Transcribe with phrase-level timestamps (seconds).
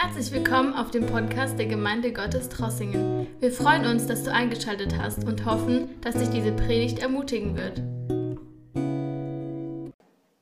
[0.00, 3.26] Herzlich willkommen auf dem Podcast der Gemeinde Gottes Trossingen.
[3.40, 7.82] Wir freuen uns, dass du eingeschaltet hast und hoffen, dass dich diese Predigt ermutigen wird.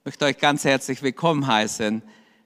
[0.00, 2.02] Ich möchte euch ganz herzlich willkommen heißen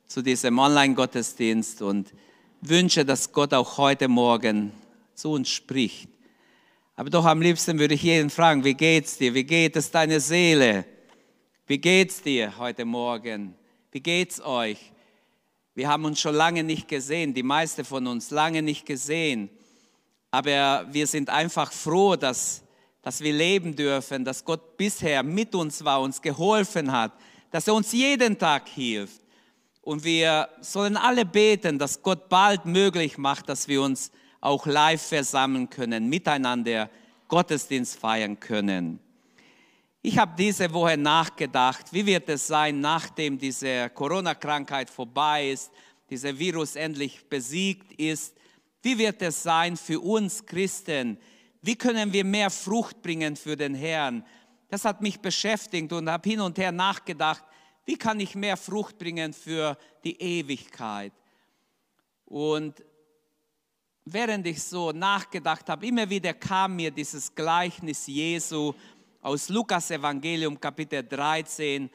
[0.06, 2.14] zu diesem Online-Gottesdienst und
[2.60, 4.70] wünsche, dass Gott auch heute Morgen
[5.16, 6.08] zu uns spricht.
[6.94, 9.34] Aber doch am liebsten würde ich jeden fragen, wie geht's dir?
[9.34, 10.84] Wie geht es deiner Seele?
[11.66, 13.56] Wie geht's dir heute Morgen?
[13.90, 14.92] Wie geht's euch?
[15.80, 19.48] Wir haben uns schon lange nicht gesehen, die meisten von uns lange nicht gesehen.
[20.30, 22.62] Aber wir sind einfach froh, dass,
[23.00, 27.12] dass wir leben dürfen, dass Gott bisher mit uns war, uns geholfen hat,
[27.50, 29.22] dass er uns jeden Tag hilft.
[29.80, 34.12] Und wir sollen alle beten, dass Gott bald möglich macht, dass wir uns
[34.42, 36.90] auch live versammeln können, miteinander
[37.28, 39.00] Gottesdienst feiern können.
[40.02, 45.70] Ich habe diese Woche nachgedacht, wie wird es sein, nachdem diese Corona-Krankheit vorbei ist,
[46.08, 48.34] dieser Virus endlich besiegt ist,
[48.82, 51.18] wie wird es sein für uns Christen?
[51.60, 54.24] Wie können wir mehr Frucht bringen für den Herrn?
[54.70, 57.44] Das hat mich beschäftigt und habe hin und her nachgedacht,
[57.84, 61.12] wie kann ich mehr Frucht bringen für die Ewigkeit?
[62.24, 62.82] Und
[64.06, 68.72] während ich so nachgedacht habe, immer wieder kam mir dieses Gleichnis Jesu,
[69.20, 71.90] aus Lukas Evangelium Kapitel 13,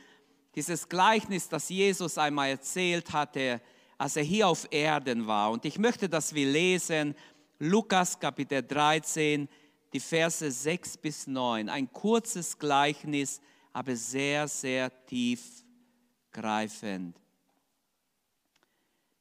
[0.53, 3.61] dieses Gleichnis, das Jesus einmal erzählt hatte,
[3.97, 5.51] als er hier auf Erden war.
[5.51, 7.15] Und ich möchte, dass wir lesen
[7.59, 9.49] Lukas Kapitel 13,
[9.91, 11.69] die Verse 6 bis 9.
[11.69, 13.41] Ein kurzes Gleichnis,
[13.73, 17.17] aber sehr, sehr tiefgreifend.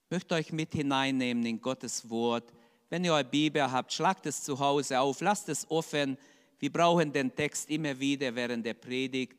[0.04, 2.52] Ich möchte euch mit hineinnehmen in Gottes Wort.
[2.90, 6.18] Wenn ihr eure Bibel habt, schlagt es zu Hause auf, lasst es offen
[6.58, 9.36] wir brauchen den Text immer wieder während der Predigt,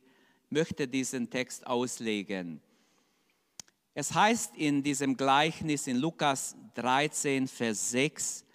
[0.50, 2.62] möchte diesen Text auslegen.
[3.94, 8.46] Es heißt in diesem Gleichnis in Lukas 13, Vers 6,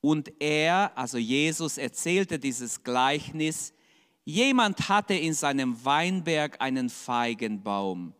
[0.00, 3.72] und er, also Jesus, erzählte dieses Gleichnis,
[4.26, 8.12] jemand hatte in seinem Weinberg einen Feigenbaum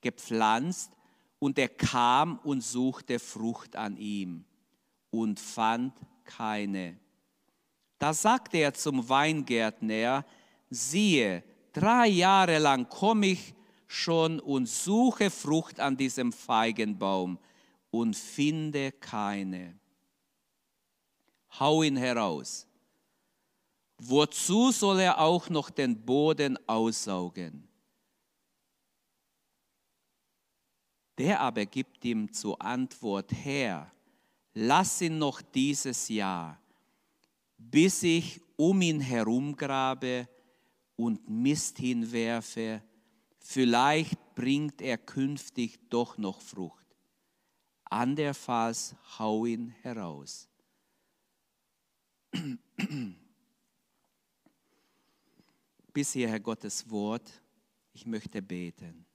[0.00, 0.92] gepflanzt
[1.40, 4.44] und er kam und suchte Frucht an ihm
[5.10, 6.96] und fand keine.
[7.98, 10.24] Da sagte er zum Weingärtner,
[10.68, 11.42] siehe,
[11.72, 13.54] drei Jahre lang komme ich
[13.86, 17.38] schon und suche Frucht an diesem Feigenbaum
[17.90, 19.78] und finde keine.
[21.58, 22.66] Hau ihn heraus.
[23.98, 27.66] Wozu soll er auch noch den Boden aussaugen?
[31.16, 33.90] Der aber gibt ihm zur Antwort, Herr,
[34.52, 36.60] lass ihn noch dieses Jahr
[37.58, 40.28] bis ich um ihn herum grabe
[40.96, 42.82] und Mist hinwerfe,
[43.38, 46.86] vielleicht bringt er künftig doch noch Frucht.
[47.84, 50.48] Anderfalls hau ihn heraus.
[55.92, 57.42] Bis hierher Gottes Wort.
[57.92, 59.05] Ich möchte beten.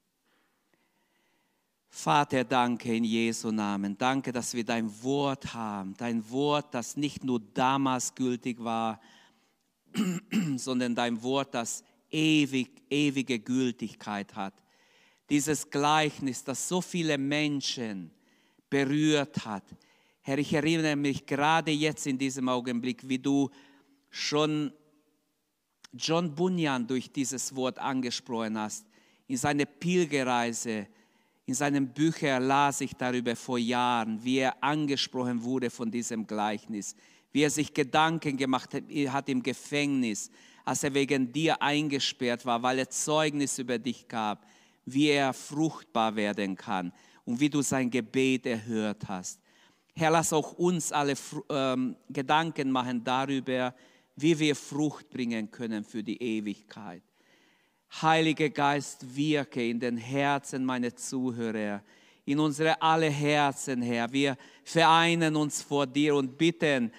[1.94, 3.98] Vater, danke in Jesu Namen.
[3.98, 5.94] Danke, dass wir dein Wort haben.
[5.98, 9.02] Dein Wort, das nicht nur damals gültig war,
[10.56, 14.54] sondern dein Wort, das ewig, ewige Gültigkeit hat.
[15.30, 18.10] Dieses Gleichnis, das so viele Menschen
[18.70, 19.66] berührt hat.
[20.22, 23.50] Herr, ich erinnere mich gerade jetzt in diesem Augenblick, wie du
[24.10, 24.72] schon
[25.92, 28.86] John Bunyan durch dieses Wort angesprochen hast,
[29.28, 30.88] in seine Pilgerreise
[31.52, 36.96] in seinen Büchern las ich darüber vor Jahren, wie er angesprochen wurde von diesem Gleichnis,
[37.34, 40.32] wie er sich Gedanken gemacht hat im Gefängnis,
[40.64, 44.48] als er wegen dir eingesperrt war, weil er Zeugnis über dich gab,
[44.86, 46.94] wie er fruchtbar werden kann
[47.26, 49.42] und wie du sein Gebet erhört hast.
[49.94, 51.16] Herr, lass auch uns alle
[51.50, 53.76] ähm, Gedanken machen darüber,
[54.16, 57.04] wie wir Frucht bringen können für die Ewigkeit.
[58.00, 61.82] Heiliger Geist, wirke in den Herzen meiner Zuhörer,
[62.26, 64.12] in unsere alle Herzen, Herr.
[64.14, 66.92] Wir vereinen uns vor dir und bitten,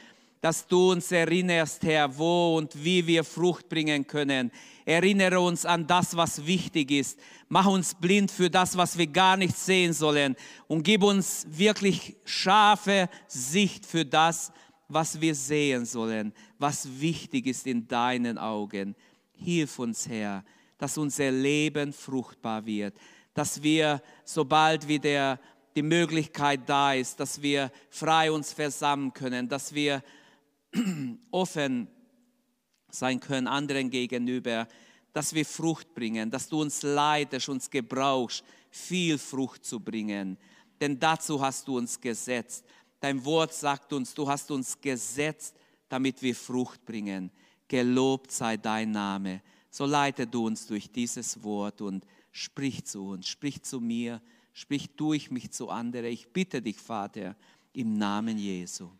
[0.42, 4.50] dass du uns erinnerst, Herr, wo und wie wir Frucht bringen können.
[4.84, 7.18] Erinnere uns an das, was wichtig ist.
[7.48, 10.36] Mach uns blind für das, was wir gar nicht sehen sollen.
[10.66, 14.52] Und gib uns wirklich scharfe Sicht für das,
[14.88, 18.94] was wir sehen sollen, was wichtig ist in deinen Augen.
[19.32, 20.44] Hilf uns, Herr
[20.82, 22.98] dass unser Leben fruchtbar wird,
[23.34, 25.38] dass wir, sobald wieder
[25.76, 30.02] die Möglichkeit da ist, dass wir frei uns versammeln können, dass wir
[31.30, 31.86] offen
[32.90, 34.66] sein können anderen gegenüber,
[35.12, 40.36] dass wir Frucht bringen, dass du uns leitest, uns gebrauchst, viel Frucht zu bringen.
[40.80, 42.64] denn dazu hast du uns gesetzt.
[42.98, 45.54] Dein Wort sagt uns, du hast uns gesetzt,
[45.88, 47.30] damit wir Frucht bringen.
[47.68, 49.42] Gelobt sei dein Name.
[49.74, 54.20] So leite du uns durch dieses Wort und sprich zu uns, sprich zu mir,
[54.52, 56.12] sprich durch mich zu anderen.
[56.12, 57.34] Ich bitte dich, Vater,
[57.72, 58.90] im Namen Jesu.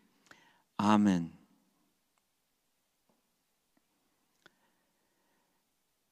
[0.75, 1.31] Amen.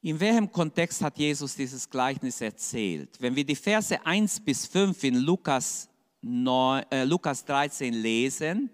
[0.04, 3.20] In welchem Kontext hat Jesus dieses Gleichnis erzählt?
[3.20, 5.90] Wenn wir die Verse 1 bis 5 in Lukas,
[6.22, 8.70] 9, äh, Lukas 13 lesen,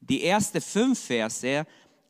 [0.00, 1.66] die ersten fünf Verse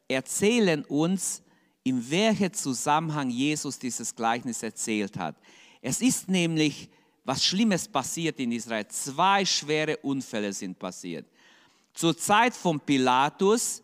[0.06, 1.42] erzählen uns,
[1.88, 5.36] in welchem Zusammenhang Jesus dieses Gleichnis erzählt hat.
[5.80, 6.88] Es ist nämlich
[7.24, 8.86] was Schlimmes passiert in Israel.
[8.88, 11.26] Zwei schwere Unfälle sind passiert.
[11.92, 13.82] Zur Zeit von Pilatus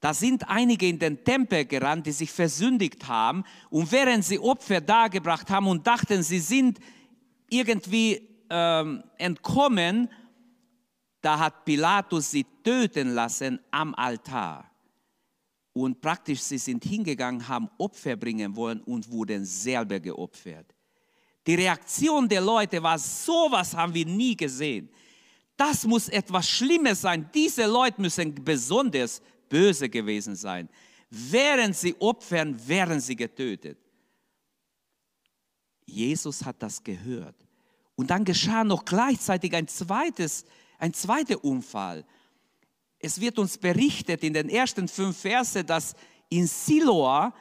[0.00, 4.80] da sind einige in den Tempel gerannt, die sich versündigt haben und während sie Opfer
[4.80, 6.78] dargebracht haben und dachten, sie sind
[7.50, 10.08] irgendwie ähm, entkommen,
[11.20, 14.69] da hat Pilatus sie töten lassen am Altar.
[15.72, 20.74] Und praktisch, sie sind hingegangen, haben Opfer bringen wollen und wurden selber geopfert.
[21.46, 24.90] Die Reaktion der Leute war, sowas haben wir nie gesehen.
[25.56, 27.28] Das muss etwas Schlimmes sein.
[27.34, 30.68] Diese Leute müssen besonders böse gewesen sein.
[31.10, 33.78] Während sie opfern, werden sie getötet.
[35.84, 37.36] Jesus hat das gehört.
[37.96, 40.44] Und dann geschah noch gleichzeitig ein zweites,
[40.78, 42.06] ein zweiter Unfall.
[43.00, 45.94] Es wird uns berichtet in den ersten fünf Verse, dass
[46.28, 47.34] in Siloa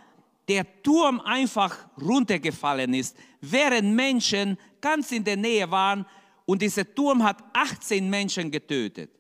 [0.48, 6.06] der Turm einfach runtergefallen ist, während Menschen ganz in der Nähe waren
[6.46, 9.12] und dieser Turm hat 18 Menschen getötet.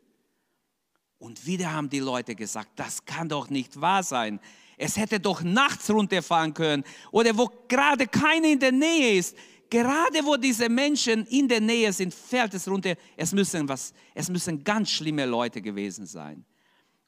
[1.19, 4.39] Und wieder haben die Leute gesagt, das kann doch nicht wahr sein.
[4.77, 9.35] Es hätte doch nachts runterfahren können oder wo gerade keiner in der Nähe ist.
[9.69, 12.95] Gerade wo diese Menschen in der Nähe sind, fällt es runter.
[13.15, 16.43] Es müssen, was, es müssen ganz schlimme Leute gewesen sein.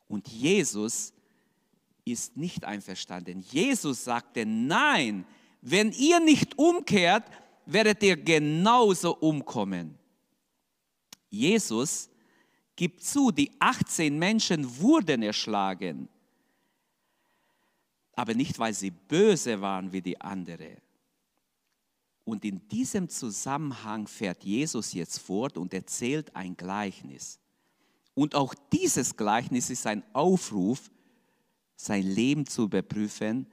[0.08, 1.14] Und Jesus
[2.06, 3.40] ist nicht einverstanden.
[3.40, 5.26] Jesus sagte, nein,
[5.62, 7.24] wenn ihr nicht umkehrt,
[7.66, 9.98] werdet ihr genauso umkommen.
[11.30, 12.10] Jesus
[12.76, 16.10] gibt zu, die 18 Menschen wurden erschlagen,
[18.14, 20.78] aber nicht, weil sie böse waren wie die andere.
[22.32, 27.42] Und in diesem Zusammenhang fährt Jesus jetzt fort und erzählt ein Gleichnis.
[28.14, 30.90] Und auch dieses Gleichnis ist ein Aufruf,
[31.76, 33.48] sein Leben zu überprüfen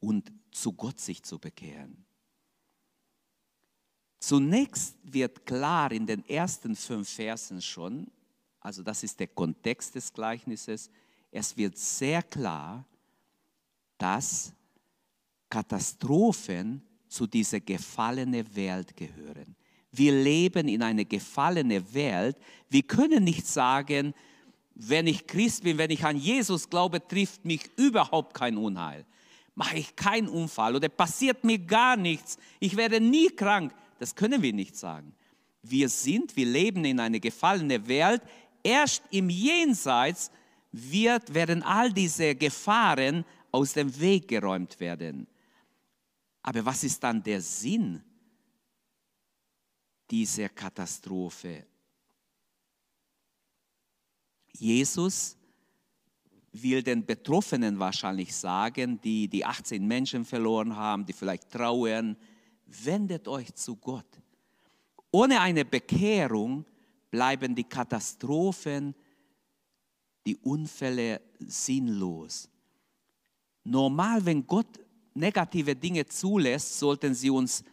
[0.00, 2.04] und zu Gott sich zu bekehren.
[4.18, 8.10] Zunächst wird klar in den ersten fünf Versen schon,
[8.58, 10.90] also das ist der Kontext des Gleichnisses,
[11.30, 12.84] es wird sehr klar,
[13.98, 14.52] dass
[15.48, 19.56] Katastrophen zu dieser gefallenen Welt gehören.
[19.92, 22.36] Wir leben in einer gefallenen Welt.
[22.68, 24.14] Wir können nicht sagen,
[24.74, 29.06] wenn ich Christ bin, wenn ich an Jesus glaube, trifft mich überhaupt kein Unheil.
[29.54, 32.36] Mache ich keinen Unfall oder passiert mir gar nichts.
[32.60, 33.72] Ich werde nie krank.
[33.98, 35.14] Das können wir nicht sagen.
[35.62, 38.20] Wir sind, wir leben in einer gefallenen Welt,
[38.66, 40.32] Erst im Jenseits
[40.72, 45.28] wird, werden all diese Gefahren aus dem Weg geräumt werden.
[46.46, 48.00] Aber was ist dann der Sinn
[50.08, 51.66] dieser Katastrophe?
[54.52, 55.36] Jesus
[56.52, 62.16] will den Betroffenen wahrscheinlich sagen, die die 18 Menschen verloren haben, die vielleicht trauern,
[62.64, 64.06] wendet euch zu Gott.
[65.10, 66.64] Ohne eine Bekehrung
[67.10, 68.94] bleiben die Katastrophen,
[70.24, 72.48] die Unfälle sinnlos.
[73.64, 74.85] Normal, wenn Gott
[75.16, 77.64] negative Dinge zulässt, sollten sie uns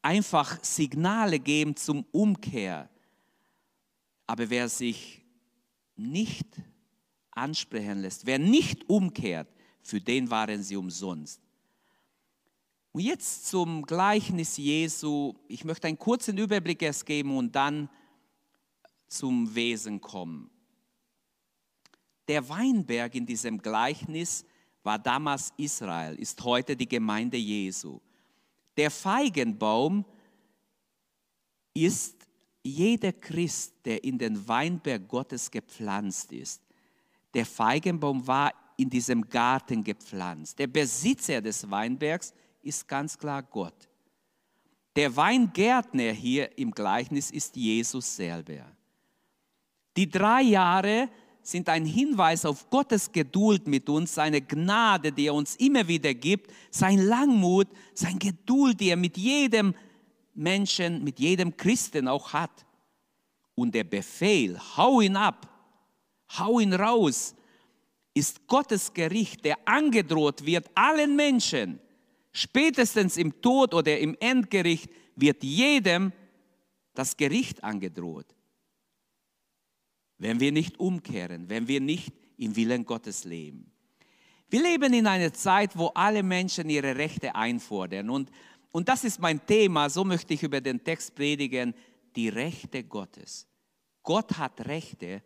[0.00, 2.88] einfach Signale geben zum Umkehr.
[4.26, 5.22] Aber wer sich
[5.96, 6.46] nicht
[7.30, 9.48] ansprechen lässt, wer nicht umkehrt,
[9.82, 11.40] für den waren sie umsonst.
[12.92, 15.34] Und jetzt zum Gleichnis Jesu.
[15.48, 17.88] Ich möchte einen kurzen Überblick erst geben und dann
[19.08, 20.50] zum Wesen kommen.
[22.28, 24.44] Der Weinberg in diesem Gleichnis
[24.82, 28.00] war damals Israel, ist heute die Gemeinde Jesu.
[28.76, 30.04] Der Feigenbaum
[31.74, 32.26] ist
[32.62, 36.62] jeder Christ, der in den Weinberg Gottes gepflanzt ist.
[37.34, 40.58] Der Feigenbaum war in diesem Garten gepflanzt.
[40.58, 43.88] Der Besitzer des Weinbergs ist ganz klar Gott.
[44.94, 48.66] Der Weingärtner hier im Gleichnis ist Jesus selber.
[49.96, 51.08] Die drei Jahre
[51.42, 56.14] sind ein Hinweis auf Gottes Geduld mit uns, seine Gnade, die er uns immer wieder
[56.14, 59.74] gibt, sein Langmut, sein Geduld, die er mit jedem
[60.34, 62.64] Menschen, mit jedem Christen auch hat.
[63.54, 65.48] Und der Befehl, hau ihn ab,
[66.38, 67.34] hau ihn raus,
[68.14, 71.80] ist Gottes Gericht, der angedroht wird allen Menschen.
[72.32, 76.12] Spätestens im Tod oder im Endgericht wird jedem
[76.94, 78.26] das Gericht angedroht.
[80.22, 83.72] Wenn wir nicht umkehren, wenn wir nicht im Willen Gottes leben.
[84.48, 88.08] Wir leben in einer Zeit, wo alle Menschen ihre Rechte einfordern.
[88.08, 88.30] Und,
[88.70, 91.74] und das ist mein Thema, so möchte ich über den Text predigen,
[92.14, 93.48] die Rechte Gottes.
[94.04, 95.24] Gott hat Rechte,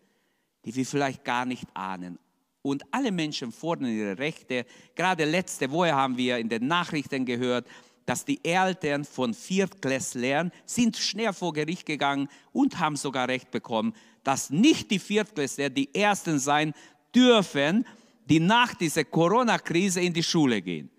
[0.64, 2.18] die wir vielleicht gar nicht ahnen.
[2.62, 4.64] Und alle Menschen fordern ihre Rechte.
[4.94, 7.68] Gerade letzte Woche haben wir in den Nachrichten gehört,
[8.06, 13.94] dass die Eltern von Viertklässlern sind schnell vor Gericht gegangen und haben sogar Recht bekommen,
[14.22, 16.72] dass nicht die Viertklässler die Ersten sein
[17.14, 17.84] dürfen,
[18.24, 20.90] die nach dieser Corona-Krise in die Schule gehen.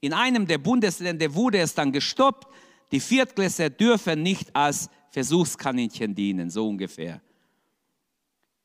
[0.00, 2.46] In einem der Bundesländer wurde es dann gestoppt.
[2.92, 7.20] Die Viertklässler dürfen nicht als Versuchskaninchen dienen, so ungefähr.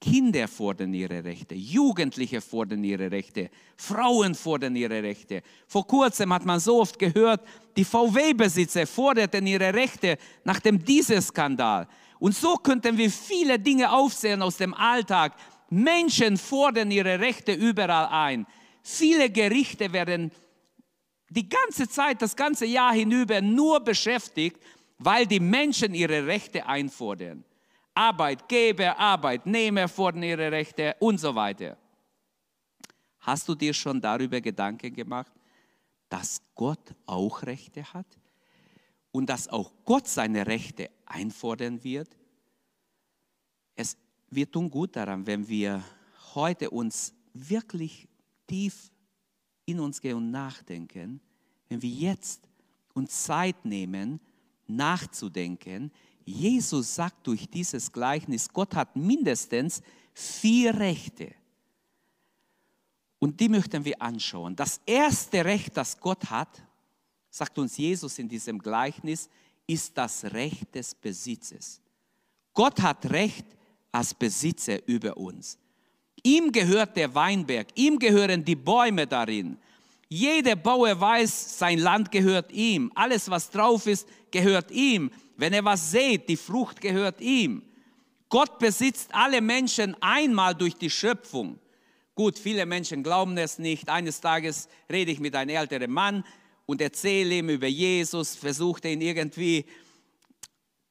[0.01, 5.43] Kinder fordern ihre Rechte, Jugendliche fordern ihre Rechte, Frauen fordern ihre Rechte.
[5.67, 11.87] Vor kurzem hat man so oft gehört, die VW-Besitzer forderten ihre Rechte nach dem Dieselskandal.
[12.17, 15.35] Und so könnten wir viele Dinge aufzählen aus dem Alltag.
[15.69, 18.47] Menschen fordern ihre Rechte überall ein.
[18.81, 20.31] Viele Gerichte werden
[21.29, 24.57] die ganze Zeit, das ganze Jahr hinüber nur beschäftigt,
[24.97, 27.45] weil die Menschen ihre Rechte einfordern.
[27.93, 31.77] Arbeitgeber, Arbeitnehmer fordern ihre Rechte und so weiter.
[33.19, 35.31] Hast du dir schon darüber Gedanken gemacht,
[36.09, 38.07] dass Gott auch Rechte hat
[39.11, 42.17] und dass auch Gott seine Rechte einfordern wird?
[43.75, 43.97] Es,
[44.29, 45.83] wir tun gut daran, wenn wir
[46.33, 48.07] heute uns wirklich
[48.47, 48.91] tief
[49.65, 51.21] in uns gehen und nachdenken,
[51.69, 52.47] wenn wir jetzt
[52.93, 54.19] uns Zeit nehmen,
[54.67, 55.91] nachzudenken,
[56.25, 59.81] Jesus sagt durch dieses Gleichnis, Gott hat mindestens
[60.13, 61.33] vier Rechte.
[63.19, 64.55] Und die möchten wir anschauen.
[64.55, 66.61] Das erste Recht, das Gott hat,
[67.29, 69.29] sagt uns Jesus in diesem Gleichnis,
[69.67, 71.79] ist das Recht des Besitzes.
[72.53, 73.45] Gott hat Recht
[73.91, 75.57] als Besitzer über uns.
[76.23, 79.57] Ihm gehört der Weinberg, ihm gehören die Bäume darin.
[80.09, 82.91] Jeder Bauer weiß, sein Land gehört ihm.
[82.95, 85.09] Alles, was drauf ist, gehört ihm.
[85.37, 87.63] Wenn er was sät, die Frucht gehört ihm.
[88.29, 91.59] Gott besitzt alle Menschen einmal durch die Schöpfung.
[92.15, 93.89] Gut, viele Menschen glauben es nicht.
[93.89, 96.23] Eines Tages rede ich mit einem älteren Mann
[96.65, 99.65] und erzähle ihm über Jesus, versuchte ihn irgendwie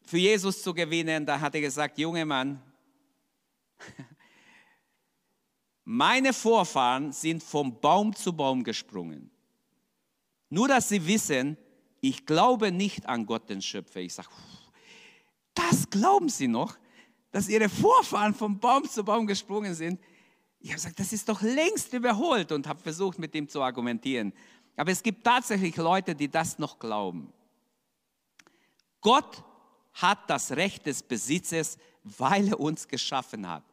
[0.05, 1.25] für Jesus zu gewinnen.
[1.25, 2.61] Da hat er gesagt, junge Mann,
[5.85, 9.31] meine Vorfahren sind vom Baum zu Baum gesprungen.
[10.49, 11.57] Nur, dass sie wissen,
[12.01, 14.01] ich glaube nicht an Gott, den Schöpfer.
[14.01, 14.29] Ich sage,
[15.55, 16.77] das glauben Sie noch,
[17.31, 20.01] dass Ihre Vorfahren vom Baum zu Baum gesprungen sind?
[20.61, 24.33] Ich habe gesagt, das ist doch längst überholt und habe versucht, mit ihm zu argumentieren.
[24.77, 27.33] Aber es gibt tatsächlich Leute, die das noch glauben.
[29.01, 29.43] Gott
[29.95, 33.65] hat das Recht des Besitzes, weil er uns geschaffen hat.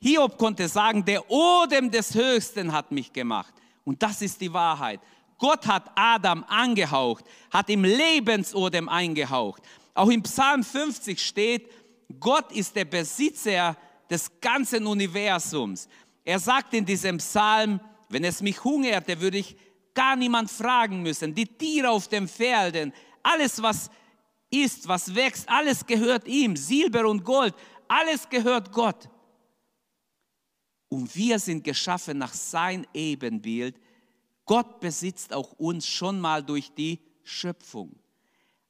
[0.00, 3.52] Hiob konnte sagen, der Odem des Höchsten hat mich gemacht.
[3.84, 5.00] Und das ist die Wahrheit.
[5.38, 9.62] Gott hat Adam angehaucht, hat ihm Lebensodem eingehaucht.
[9.94, 11.70] Auch im Psalm 50 steht,
[12.18, 13.76] Gott ist der Besitzer
[14.10, 15.88] des ganzen Universums.
[16.24, 19.56] Er sagt in diesem Psalm, wenn es mich hungerte, würde ich
[19.94, 21.34] gar niemand fragen müssen.
[21.34, 22.92] Die Tiere auf den Felden,
[23.22, 23.90] alles was
[24.50, 26.56] ist, was wächst, alles gehört ihm.
[26.56, 27.54] Silber und Gold,
[27.86, 29.08] alles gehört Gott.
[30.88, 33.76] Und wir sind geschaffen nach sein Ebenbild
[34.48, 37.94] Gott besitzt auch uns schon mal durch die Schöpfung.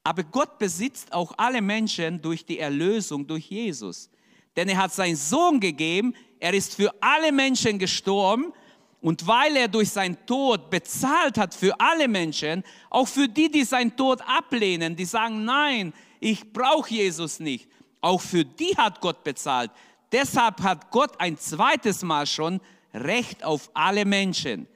[0.02, 4.10] Aber Gott besitzt auch alle Menschen durch die Erlösung, durch Jesus.
[4.56, 8.52] Denn er hat seinen Sohn gegeben, er ist für alle Menschen gestorben
[9.00, 13.62] und weil er durch seinen Tod bezahlt hat für alle Menschen, auch für die, die
[13.64, 17.68] seinen Tod ablehnen, die sagen, nein, ich brauche Jesus nicht,
[18.00, 19.70] auch für die hat Gott bezahlt.
[20.10, 22.60] Deshalb hat Gott ein zweites Mal schon
[22.92, 24.66] Recht auf alle Menschen.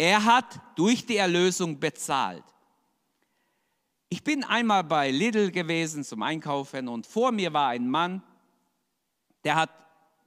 [0.00, 2.42] Er hat durch die Erlösung bezahlt.
[4.08, 8.22] Ich bin einmal bei Lidl gewesen zum Einkaufen und vor mir war ein Mann,
[9.44, 9.68] der hat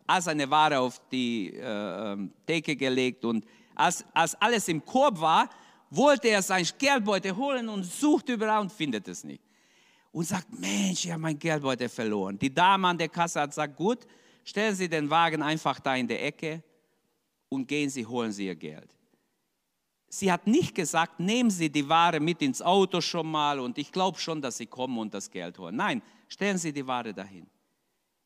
[0.05, 5.19] all seine Ware auf die äh, ähm, Theke gelegt und als, als alles im Korb
[5.19, 5.49] war,
[5.89, 9.41] wollte er sein Geldbeutel holen und sucht überall und findet es nicht.
[10.11, 12.37] Und sagt, Mensch, ich habe mein Geldbeutel verloren.
[12.37, 14.05] Die Dame an der Kasse hat gesagt, gut,
[14.43, 16.61] stellen Sie den Wagen einfach da in der Ecke
[17.49, 18.95] und gehen Sie, holen Sie Ihr Geld.
[20.15, 23.91] Sie hat nicht gesagt, nehmen Sie die Ware mit ins Auto schon mal und ich
[23.91, 25.75] glaube schon, dass Sie kommen und das Geld holen.
[25.75, 27.47] Nein, stellen Sie die Ware dahin.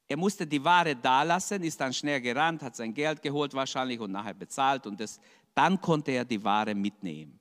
[0.06, 4.02] er musste die Ware da lassen, ist dann schnell gerannt, hat sein Geld geholt wahrscheinlich
[4.02, 5.18] und nachher bezahlt und das,
[5.56, 7.40] dann konnte er die Ware mitnehmen.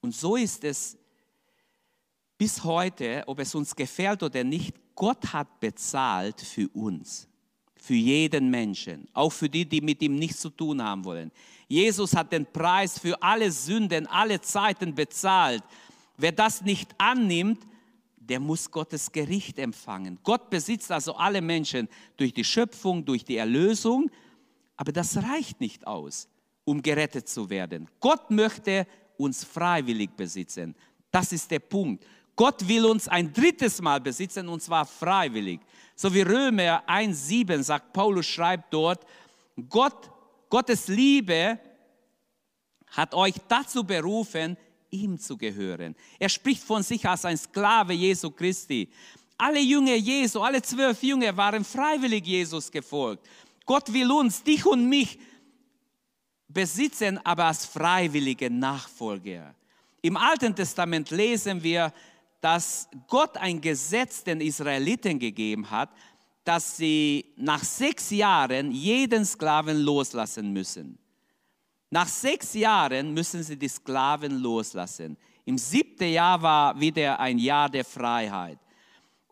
[0.00, 0.98] Und so ist es
[2.36, 7.28] bis heute, ob es uns gefällt oder nicht, Gott hat bezahlt für uns,
[7.76, 11.30] für jeden Menschen, auch für die, die mit ihm nichts zu tun haben wollen.
[11.68, 15.62] Jesus hat den Preis für alle Sünden, alle Zeiten bezahlt.
[16.16, 17.66] Wer das nicht annimmt,
[18.16, 20.18] der muss Gottes Gericht empfangen.
[20.22, 24.10] Gott besitzt also alle Menschen durch die Schöpfung, durch die Erlösung,
[24.76, 26.28] aber das reicht nicht aus,
[26.64, 27.88] um gerettet zu werden.
[28.00, 30.74] Gott möchte uns freiwillig besitzen.
[31.10, 32.04] Das ist der Punkt.
[32.34, 35.60] Gott will uns ein drittes Mal besitzen und zwar freiwillig.
[35.94, 39.06] So wie Römer 1,7 sagt, Paulus schreibt dort,
[39.70, 40.10] Gott,
[40.48, 41.58] Gottes Liebe
[42.88, 44.56] hat euch dazu berufen,
[44.90, 45.94] ihm zu gehören.
[46.18, 48.88] Er spricht von sich als ein Sklave Jesu Christi.
[49.36, 53.26] Alle Jünger Jesu, alle zwölf Jünger waren freiwillig Jesus gefolgt.
[53.66, 55.18] Gott will uns, dich und mich,
[56.48, 59.54] besitzen, aber als freiwillige Nachfolger.
[60.00, 61.92] Im Alten Testament lesen wir,
[62.40, 65.90] dass Gott ein Gesetz den Israeliten gegeben hat,
[66.46, 70.96] dass sie nach sechs Jahren jeden Sklaven loslassen müssen.
[71.90, 75.16] Nach sechs Jahren müssen sie die Sklaven loslassen.
[75.44, 78.60] Im siebten Jahr war wieder ein Jahr der Freiheit.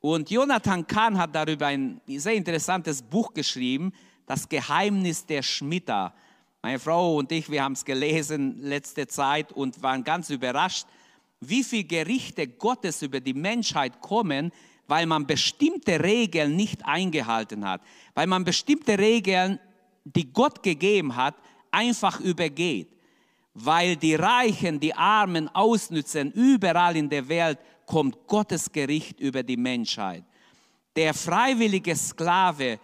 [0.01, 3.93] Und Jonathan Kahn hat darüber ein sehr interessantes Buch geschrieben,
[4.27, 6.15] Das Geheimnis der Schmitter.
[6.63, 10.87] Meine Frau und ich, wir haben es gelesen letzte Zeit und waren ganz überrascht,
[11.41, 14.51] wie viele Gerichte Gottes über die Menschheit kommen,
[14.87, 17.81] weil man bestimmte Regeln nicht eingehalten hat,
[18.15, 19.59] weil man bestimmte Regeln,
[20.05, 21.35] die Gott gegeben hat,
[21.71, 22.89] einfach übergeht,
[23.55, 29.57] weil die Reichen die Armen ausnützen, überall in der Welt kommt Gottes Gericht über die
[29.57, 30.25] Menschheit.
[30.97, 32.79] Der freiwillige Sklave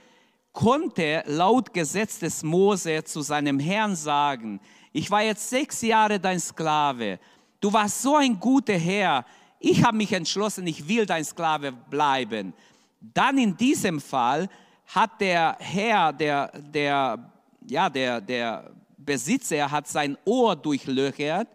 [0.52, 4.60] konnte laut Gesetz des Mose zu seinem Herrn sagen,
[4.92, 7.20] ich war jetzt sechs Jahre dein Sklave,
[7.60, 9.24] du warst so ein guter Herr,
[9.60, 12.54] ich habe mich entschlossen, ich will dein Sklave bleiben.
[13.00, 14.48] Dann in diesem Fall
[14.86, 17.32] hat der Herr, der, der,
[17.66, 21.48] ja, der, der Besitzer hat sein Ohr durchlöchert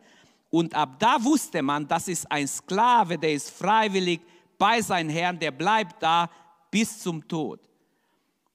[0.49, 4.21] und ab da wusste man, das ist ein Sklave, der ist freiwillig
[4.57, 6.29] bei seinem Herrn, der bleibt da
[6.71, 7.59] bis zum Tod.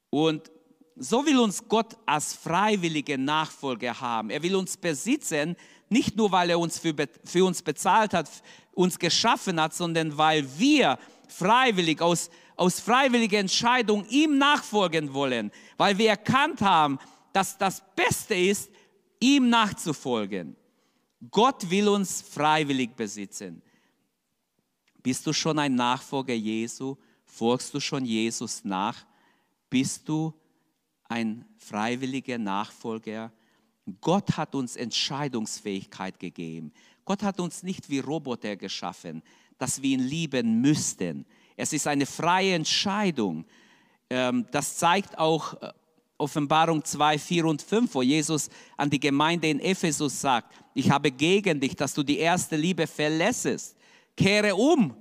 [0.08, 0.50] Und
[0.96, 4.30] so will uns Gott als freiwillige Nachfolger haben.
[4.30, 5.56] Er will uns besitzen,
[5.90, 8.31] nicht nur weil er uns für, für uns bezahlt hat,
[8.72, 10.98] uns geschaffen hat, sondern weil wir
[11.29, 16.98] freiwillig, aus, aus freiwilliger Entscheidung ihm nachfolgen wollen, weil wir erkannt haben,
[17.33, 18.70] dass das Beste ist,
[19.18, 20.57] ihm nachzufolgen.
[21.31, 23.61] Gott will uns freiwillig besitzen.
[25.03, 26.96] Bist du schon ein Nachfolger Jesu?
[27.24, 29.05] Folgst du schon Jesus nach?
[29.68, 30.33] Bist du
[31.09, 33.33] ein freiwilliger Nachfolger?
[34.00, 36.72] Gott hat uns Entscheidungsfähigkeit gegeben.
[37.05, 39.22] Gott hat uns nicht wie Roboter geschaffen,
[39.59, 41.26] dass wir ihn lieben müssten.
[41.57, 43.44] Es ist eine freie Entscheidung.
[44.09, 45.72] Ähm, das zeigt auch äh,
[46.18, 51.11] Offenbarung 2, 4 und 5, wo Jesus an die Gemeinde in Ephesus sagt, ich habe
[51.11, 53.76] gegen dich, dass du die erste Liebe verlässest.
[54.16, 54.94] Kehre um,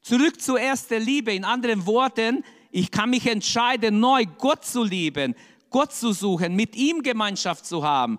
[0.00, 1.32] zurück zur ersten Liebe.
[1.32, 5.34] In anderen Worten, ich kann mich entscheiden, neu Gott zu lieben,
[5.70, 8.18] Gott zu suchen, mit ihm Gemeinschaft zu haben.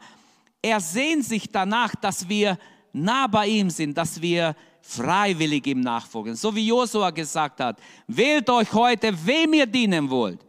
[0.61, 2.57] Er sehnt sich danach, dass wir
[2.93, 6.35] nah bei ihm sind, dass wir freiwillig ihm nachfolgen.
[6.35, 10.39] So wie Josua gesagt hat, wählt euch heute, wem ihr dienen wollt.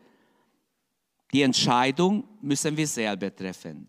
[1.32, 3.88] Die Entscheidung müssen wir selber treffen.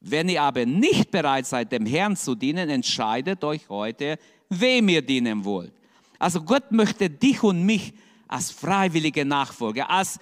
[0.00, 5.02] Wenn ihr aber nicht bereit seid, dem Herrn zu dienen, entscheidet euch heute, wem ihr
[5.02, 5.72] dienen wollt.
[6.18, 7.94] Also Gott möchte dich und mich
[8.26, 10.18] als freiwillige Nachfolger, als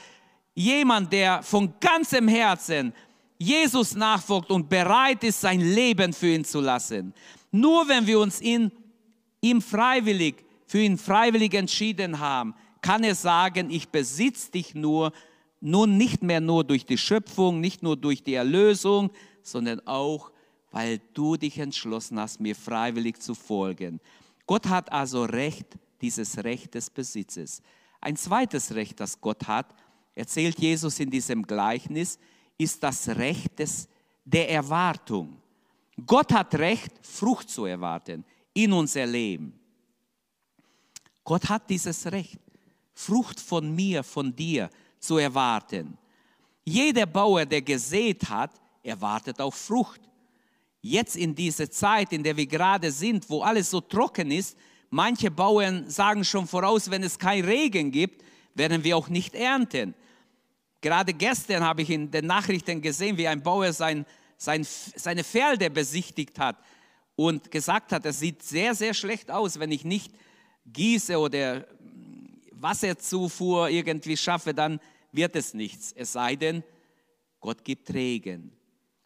[0.54, 2.92] jemand, der von ganzem Herzen
[3.38, 7.14] Jesus nachfolgt und bereit ist, sein Leben für ihn zu lassen.
[7.50, 8.70] Nur wenn wir uns in,
[9.40, 15.12] ihm freiwillig, für ihn freiwillig entschieden haben, kann er sagen, ich besitze dich nur
[15.60, 19.10] nun nicht mehr nur durch die Schöpfung, nicht nur durch die Erlösung,
[19.42, 20.32] sondern auch,
[20.70, 24.00] weil du dich entschlossen hast, mir freiwillig zu folgen.
[24.46, 25.66] Gott hat also Recht,
[26.00, 27.62] dieses Recht des Besitzes.
[28.00, 29.74] Ein zweites Recht, das Gott hat,
[30.14, 32.18] erzählt Jesus in diesem Gleichnis,
[32.58, 33.88] ist das Recht des,
[34.24, 35.40] der Erwartung.
[36.06, 39.58] Gott hat Recht, Frucht zu erwarten in unser Leben.
[41.24, 42.38] Gott hat dieses Recht,
[42.92, 44.68] Frucht von mir, von dir
[44.98, 45.96] zu erwarten.
[46.64, 48.50] Jeder Bauer, der gesät hat,
[48.82, 50.00] erwartet auch Frucht.
[50.82, 54.56] Jetzt in dieser Zeit, in der wir gerade sind, wo alles so trocken ist,
[54.88, 59.94] manche Bauern sagen schon voraus, wenn es kein Regen gibt, werden wir auch nicht ernten.
[60.80, 65.70] Gerade gestern habe ich in den Nachrichten gesehen, wie ein Bauer sein, sein, seine Pferde
[65.70, 66.56] besichtigt hat
[67.16, 70.12] und gesagt hat, es sieht sehr, sehr schlecht aus, wenn ich nicht
[70.66, 71.66] gieße oder
[72.52, 74.80] Wasserzufuhr irgendwie schaffe, dann
[75.12, 75.92] wird es nichts.
[75.92, 76.62] Es sei denn,
[77.40, 78.52] Gott gibt Regen.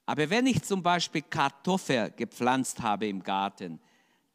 [0.06, 3.80] Aber wenn ich zum Beispiel Kartoffel gepflanzt habe im Garten,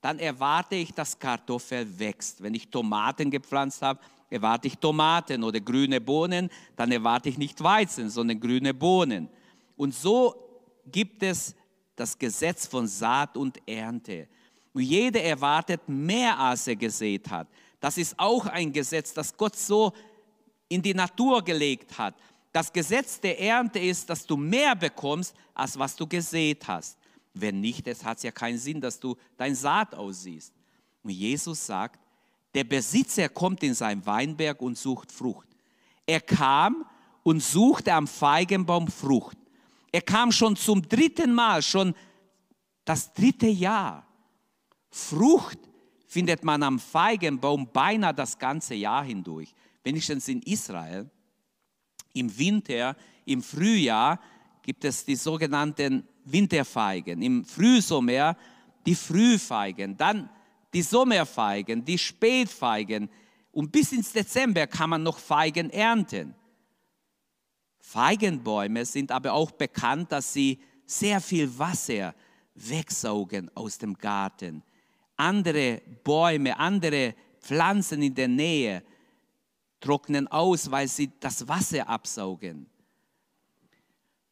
[0.01, 2.41] dann erwarte ich, dass Kartoffel wächst.
[2.41, 7.63] Wenn ich Tomaten gepflanzt habe, erwarte ich Tomaten oder grüne Bohnen, dann erwarte ich nicht
[7.63, 9.29] Weizen, sondern grüne Bohnen.
[9.75, 10.35] Und so
[10.85, 11.55] gibt es
[11.95, 14.27] das Gesetz von Saat und Ernte.
[14.73, 17.47] Und jeder erwartet mehr, als er gesät hat.
[17.79, 19.93] Das ist auch ein Gesetz, das Gott so
[20.67, 22.15] in die Natur gelegt hat.
[22.51, 26.97] Das Gesetz der Ernte ist, dass du mehr bekommst, als was du gesät hast.
[27.33, 30.53] Wenn nicht, es hat ja keinen Sinn, dass du dein Saat aussiehst.
[31.03, 31.99] Und Jesus sagt,
[32.53, 35.47] der Besitzer kommt in sein Weinberg und sucht Frucht.
[36.05, 36.85] Er kam
[37.23, 39.37] und suchte am Feigenbaum Frucht.
[39.91, 41.93] Er kam schon zum dritten Mal, schon
[42.85, 44.05] das dritte Jahr.
[44.89, 45.59] Frucht
[46.07, 49.53] findet man am Feigenbaum beinahe das ganze Jahr hindurch.
[49.83, 51.09] Wenigstens in Israel.
[52.13, 54.19] Im Winter, im Frühjahr
[54.63, 57.21] gibt es die sogenannten Winterfeigen.
[57.21, 58.35] Im Frühsommer
[58.85, 59.95] die Frühfeigen.
[59.95, 60.29] Dann
[60.73, 63.09] die Sommerfeigen, die Spätfeigen.
[63.51, 66.35] Und bis ins Dezember kann man noch Feigen ernten.
[67.79, 72.13] Feigenbäume sind aber auch bekannt, dass sie sehr viel Wasser
[72.53, 74.63] wegsaugen aus dem Garten.
[75.15, 78.83] Andere Bäume, andere Pflanzen in der Nähe
[79.79, 82.69] trocknen aus, weil sie das Wasser absaugen.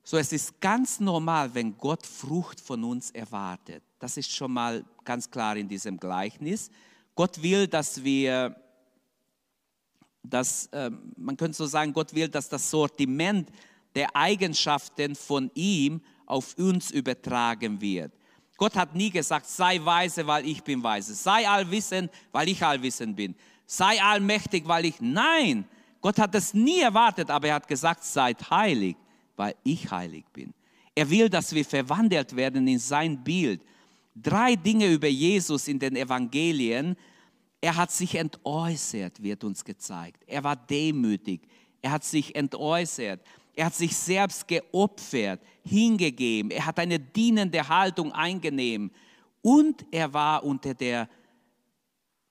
[0.04, 3.84] So, es ist ganz normal, wenn Gott Frucht von uns erwartet.
[4.00, 6.70] Das ist schon mal ganz klar in diesem Gleichnis.
[7.16, 8.56] Gott will, dass wir,
[10.24, 13.50] dass, äh, man könnte so sagen, Gott will, dass das Sortiment
[13.96, 18.14] der Eigenschaften von ihm auf uns übertragen wird.
[18.58, 21.14] Gott hat nie gesagt, sei weise, weil ich bin weise.
[21.16, 23.36] Sei allwissend, weil ich allwissend bin.
[23.66, 25.00] Sei allmächtig, weil ich.
[25.00, 25.66] Nein,
[26.02, 28.96] Gott hat es nie erwartet, aber er hat gesagt, seid heilig,
[29.36, 30.54] weil ich heilig bin.
[30.96, 33.62] Er will, dass wir verwandelt werden in sein Bild.
[34.22, 36.96] Drei Dinge über Jesus in den Evangelien.
[37.62, 40.24] Er hat sich entäußert, wird uns gezeigt.
[40.26, 41.42] Er war demütig.
[41.82, 43.22] Er hat sich entäußert.
[43.56, 46.52] Er hat sich selbst geopfert, hingegeben.
[46.52, 48.92] Er hat eine dienende Haltung eingenommen.
[49.42, 51.10] Und er war unter der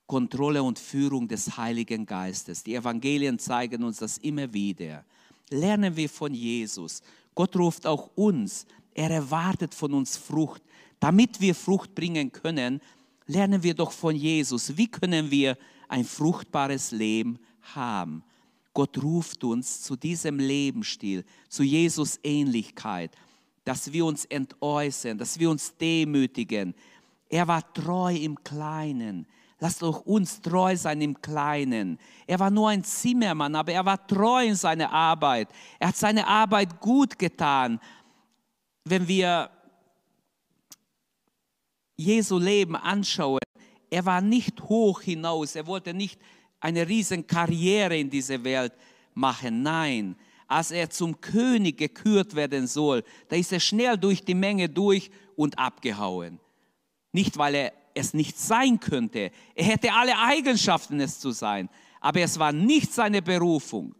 [0.05, 2.63] Kontrolle und Führung des Heiligen Geistes.
[2.63, 5.05] Die Evangelien zeigen uns das immer wieder.
[5.49, 7.01] Lernen wir von Jesus.
[7.35, 8.65] Gott ruft auch uns.
[8.93, 10.61] Er erwartet von uns Frucht.
[10.99, 12.81] Damit wir Frucht bringen können,
[13.27, 14.75] lernen wir doch von Jesus.
[14.77, 15.57] Wie können wir
[15.87, 18.23] ein fruchtbares Leben haben?
[18.73, 23.15] Gott ruft uns zu diesem Lebensstil, zu Jesus Ähnlichkeit,
[23.63, 26.75] dass wir uns entäußern, dass wir uns demütigen.
[27.29, 29.27] Er war treu im Kleinen.
[29.59, 31.97] Lasst doch uns treu sein im Kleinen.
[32.27, 35.49] Er war nur ein Zimmermann, aber er war treu in seiner Arbeit.
[35.79, 37.79] Er hat seine Arbeit gut getan.
[38.83, 39.49] Wenn wir
[41.97, 43.39] Jesu Leben anschauen,
[43.89, 46.19] er war nicht hoch hinaus, er wollte nicht
[46.59, 48.73] eine riesen Karriere in dieser Welt
[49.13, 49.63] machen.
[49.63, 50.15] Nein,
[50.47, 55.09] als er zum König gekürt werden soll, da ist er schnell durch die Menge durch
[55.35, 56.39] und abgehauen.
[57.11, 59.31] Nicht, weil er es nicht sein könnte.
[59.55, 61.69] Er hätte alle Eigenschaften, es zu sein.
[61.99, 63.95] Aber es war nicht seine Berufung.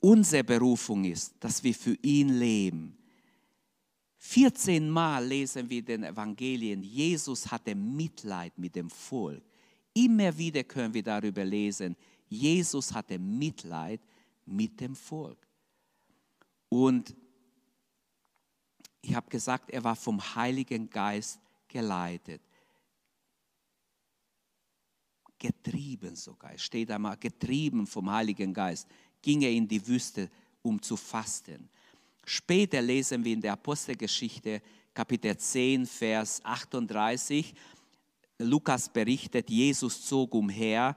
[0.00, 2.98] Unsere Berufung ist, dass wir für ihn leben.
[4.26, 9.44] 14 Mal lesen wir den Evangelien, Jesus hatte Mitleid mit dem Volk.
[9.92, 11.94] Immer wieder können wir darüber lesen,
[12.26, 14.00] Jesus hatte Mitleid
[14.46, 15.46] mit dem Volk.
[16.70, 17.14] Und
[19.02, 22.40] ich habe gesagt, er war vom Heiligen Geist geleitet.
[25.38, 28.88] Getrieben sogar, steht einmal, getrieben vom Heiligen Geist,
[29.20, 30.30] ging er in die Wüste,
[30.62, 31.68] um zu fasten.
[32.24, 34.62] Später lesen wir in der Apostelgeschichte
[34.94, 37.52] Kapitel 10, Vers 38,
[38.38, 40.96] Lukas berichtet, Jesus zog umher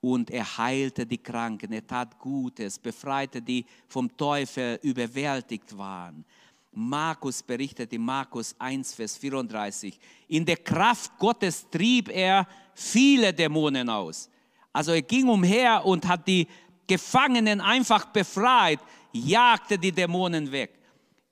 [0.00, 6.24] und er heilte die Kranken, er tat Gutes, befreite die vom Teufel überwältigt waren.
[6.72, 13.88] Markus berichtet in Markus 1, Vers 34, in der Kraft Gottes trieb er viele Dämonen
[13.88, 14.30] aus.
[14.72, 16.46] Also er ging umher und hat die
[16.86, 18.80] Gefangenen einfach befreit,
[19.12, 20.74] jagte die Dämonen weg.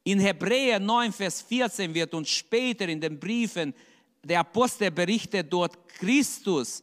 [0.04, 3.74] In Hebräer 9, Vers 14 wird uns später in den Briefen
[4.26, 6.82] der Apostel berichtet dort, Christus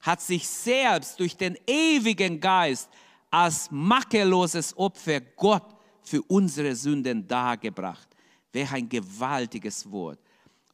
[0.00, 2.88] hat sich selbst durch den ewigen Geist
[3.30, 8.08] als makelloses Opfer Gott für unsere Sünden dargebracht.
[8.52, 10.20] Welch ein gewaltiges Wort.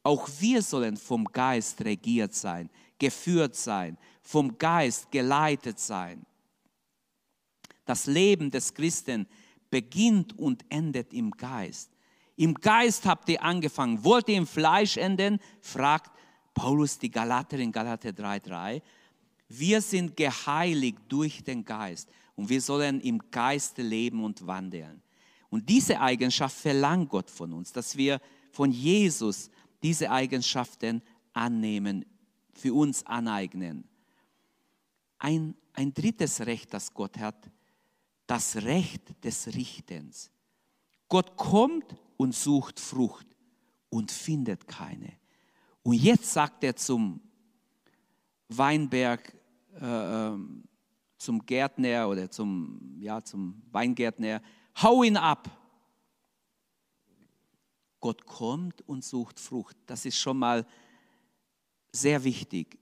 [0.02, 6.26] Auch wir sollen vom Geist regiert sein, geführt sein, vom Geist geleitet sein.
[7.86, 9.26] Das Leben des Christen
[9.70, 11.90] beginnt und endet im Geist.
[12.36, 14.02] Im Geist habt ihr angefangen.
[14.02, 15.38] Wollt ihr im Fleisch enden?
[15.60, 16.10] fragt
[16.54, 18.82] Paulus die Galater in Galater 3,3.
[19.48, 25.02] Wir sind geheiligt durch den Geist und wir sollen im Geiste leben und wandeln.
[25.50, 28.20] Und diese Eigenschaft verlangt Gott von uns, dass wir
[28.52, 29.50] von Jesus
[29.82, 31.02] diese Eigenschaften
[31.32, 32.04] annehmen,
[32.52, 33.84] für uns aneignen.
[35.18, 37.50] Ein, ein drittes Recht, das Gott hat,
[38.30, 40.30] das Recht des Richtens.
[41.08, 43.26] Gott kommt und sucht Frucht
[43.88, 45.18] und findet keine.
[45.82, 47.20] Und jetzt sagt er zum
[48.48, 49.34] Weinberg,
[49.80, 50.62] äh, ähm,
[51.18, 54.40] zum Gärtner oder zum, ja, zum Weingärtner,
[54.80, 55.50] hau ihn ab.
[57.98, 59.76] Gott kommt und sucht Frucht.
[59.86, 60.64] Das ist schon mal
[61.90, 62.78] sehr wichtig.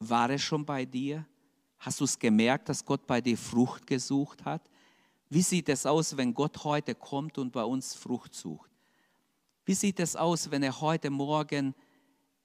[0.00, 1.24] War es schon bei dir?
[1.82, 4.62] Hast du es gemerkt, dass Gott bei dir Frucht gesucht hat?
[5.28, 8.70] Wie sieht es aus, wenn Gott heute kommt und bei uns Frucht sucht?
[9.64, 11.74] Wie sieht es aus, wenn er heute Morgen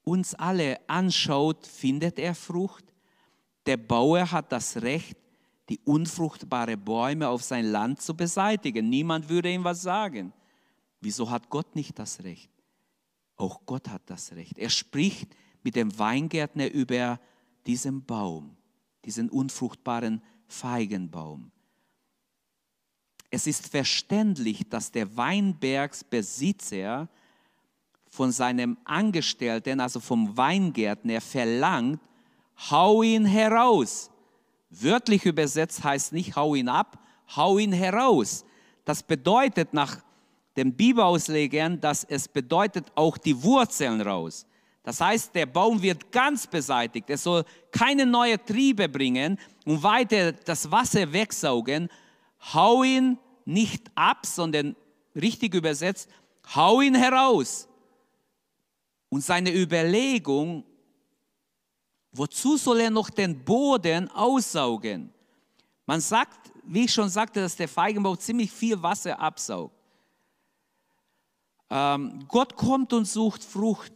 [0.02, 2.84] uns alle anschaut, findet er Frucht?
[3.66, 5.16] Der Bauer hat das Recht,
[5.68, 8.88] die unfruchtbare Bäume auf sein Land zu beseitigen.
[8.88, 10.32] Niemand würde ihm was sagen.
[11.00, 12.50] Wieso hat Gott nicht das Recht?
[13.36, 14.58] Auch Gott hat das Recht.
[14.58, 17.20] Er spricht mit dem Weingärtner über
[17.66, 18.57] diesen Baum,
[19.04, 21.50] diesen unfruchtbaren Feigenbaum.
[23.30, 27.08] Es ist verständlich, dass der Weinbergsbesitzer
[28.10, 32.00] von seinem Angestellten, also vom Weingärtner, verlangt,
[32.70, 34.10] hau ihn heraus.
[34.70, 36.98] Wörtlich übersetzt heißt nicht hau ihn ab,
[37.36, 38.44] hau ihn heraus.
[38.84, 40.02] Das bedeutet nach
[40.56, 44.46] den Bibelauslegern, dass es bedeutet auch die Wurzeln raus.
[44.88, 47.10] Das heißt, der Baum wird ganz beseitigt.
[47.10, 51.90] Er soll keine neuen Triebe bringen und weiter das Wasser wegsaugen.
[52.54, 54.74] Hau ihn nicht ab, sondern
[55.14, 56.08] richtig übersetzt,
[56.54, 57.68] hau ihn heraus.
[59.10, 60.64] Und seine Überlegung,
[62.10, 65.12] wozu soll er noch den Boden aussaugen?
[65.84, 69.74] Man sagt, wie ich schon sagte, dass der Feigenbaum ziemlich viel Wasser absaugt.
[71.68, 73.92] Ähm, Gott kommt und sucht Frucht,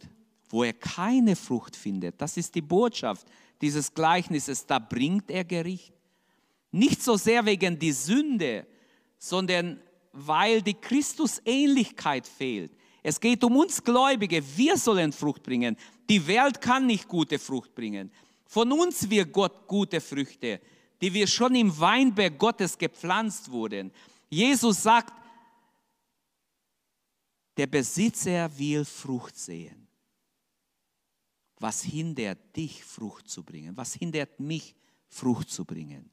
[0.53, 2.21] wo er keine Frucht findet.
[2.21, 3.25] Das ist die Botschaft
[3.59, 4.63] dieses Gleichnisses.
[4.67, 5.91] Da bringt er Gericht.
[6.69, 8.67] Nicht so sehr wegen die Sünde,
[9.17, 12.71] sondern weil die Christusähnlichkeit fehlt.
[13.01, 14.43] Es geht um uns Gläubige.
[14.55, 15.75] Wir sollen Frucht bringen.
[16.07, 18.11] Die Welt kann nicht gute Frucht bringen.
[18.45, 20.61] Von uns wird Gott gute Früchte,
[21.01, 23.91] die wir schon im Weinberg Gottes gepflanzt wurden.
[24.29, 25.13] Jesus sagt,
[27.57, 29.83] der Besitzer will Frucht sehen.
[31.63, 33.77] Was hindert dich, Frucht zu bringen?
[33.77, 34.75] Was hindert mich,
[35.07, 36.09] Frucht zu bringen?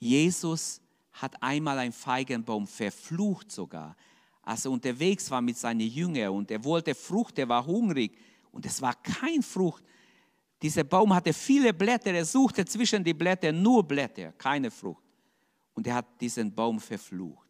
[0.00, 0.80] Jesus
[1.12, 3.94] hat einmal einen Feigenbaum verflucht sogar,
[4.42, 8.18] als er unterwegs war mit seinen Jüngern und er wollte Frucht, er war hungrig
[8.50, 9.84] und es war kein Frucht.
[10.60, 15.04] Dieser Baum hatte viele Blätter, er suchte zwischen die Blätter nur Blätter, keine Frucht.
[15.74, 17.46] Und er hat diesen Baum verflucht.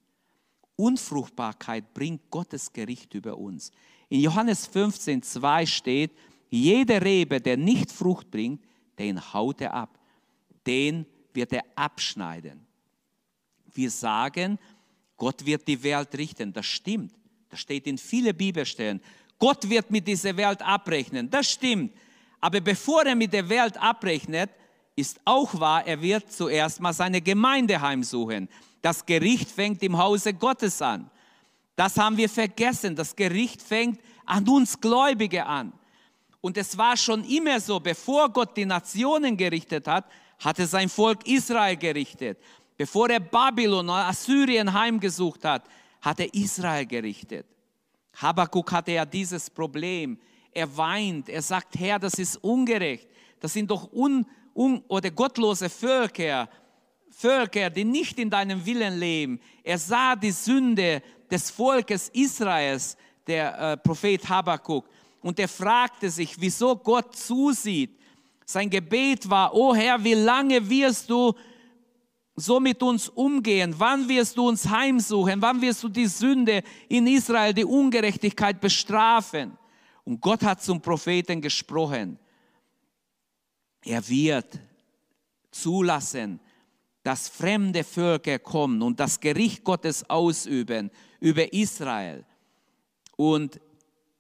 [0.77, 3.71] Unfruchtbarkeit bringt Gottes Gericht über uns.
[4.11, 6.13] In Johannes 15, 2 steht,
[6.51, 8.65] jede Rebe, der nicht Frucht bringt,
[8.99, 9.99] den haut er ab.
[10.67, 12.67] Den wird er abschneiden.
[13.73, 14.59] Wir sagen,
[15.17, 16.53] Gott wird die Welt richten.
[16.53, 17.13] Das stimmt.
[17.49, 19.01] Das steht in vielen Bibelstellen.
[19.39, 21.31] Gott wird mit dieser Welt abrechnen.
[21.31, 21.93] Das stimmt.
[22.41, 24.51] Aber bevor er mit der Welt abrechnet,
[24.97, 28.49] ist auch wahr, er wird zuerst mal seine Gemeinde heimsuchen.
[28.83, 31.11] Das Gericht fängt im Hause Gottes an.
[31.77, 32.97] Das haben wir vergessen.
[32.97, 35.73] Das Gericht fängt an uns Gläubige an.
[36.41, 40.05] Und es war schon immer so, bevor Gott die Nationen gerichtet hat,
[40.39, 42.39] hat er sein Volk Israel gerichtet.
[42.77, 45.65] Bevor er Babylon oder Assyrien heimgesucht hat,
[46.01, 47.47] hat er Israel gerichtet.
[48.15, 50.19] Habakkuk hatte ja dieses Problem.
[50.53, 53.09] Er weint, er sagt, Herr, das ist ungerecht.
[53.41, 54.25] Das sind doch un,
[54.55, 56.49] un oder gottlose Völker.
[57.11, 59.41] Völker, die nicht in deinem Willen leben.
[59.65, 62.97] Er sah die Sünde des Volkes Israels,
[63.27, 64.89] der äh, Prophet Habakkuk.
[65.21, 67.99] Und er fragte sich, wieso Gott zusieht.
[68.45, 71.35] Sein Gebet war, oh Herr, wie lange wirst du
[72.35, 73.75] so mit uns umgehen?
[73.77, 75.43] Wann wirst du uns heimsuchen?
[75.43, 79.59] Wann wirst du die Sünde in Israel, die Ungerechtigkeit bestrafen?
[80.05, 82.19] Und Gott hat zum Propheten gesprochen.
[83.85, 84.59] Er wird
[85.51, 86.41] zulassen,
[87.03, 92.25] dass fremde Völker kommen und das Gericht Gottes ausüben über Israel.
[93.17, 93.61] Und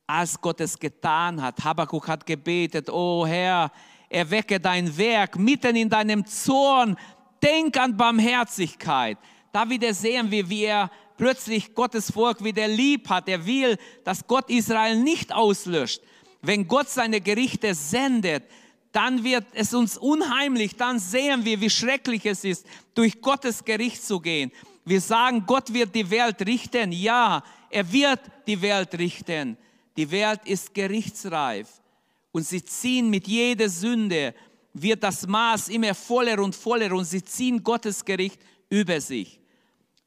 [0.08, 3.70] als Gott es getan hat, Habakkuk hat gebetet, oh Herr,
[4.08, 6.96] erwecke dein Werk mitten in deinem Zorn,
[7.42, 9.18] denk an Barmherzigkeit.
[9.52, 13.28] Da wieder sehen wir, wie er plötzlich Gottes Volk wieder lieb hat.
[13.28, 16.00] Er will, dass Gott Israel nicht auslöscht.
[16.40, 18.44] Wenn Gott seine Gerichte sendet,
[18.92, 24.02] dann wird es uns unheimlich, dann sehen wir, wie schrecklich es ist, durch Gottes Gericht
[24.02, 24.50] zu gehen.
[24.86, 26.92] Wir sagen, Gott wird die Welt richten.
[26.92, 29.58] Ja, er wird die Welt richten.
[29.98, 31.82] Die Welt ist gerichtsreif
[32.30, 34.32] und sie ziehen mit jeder Sünde,
[34.72, 39.40] wird das Maß immer voller und voller und sie ziehen Gottes Gericht über sich.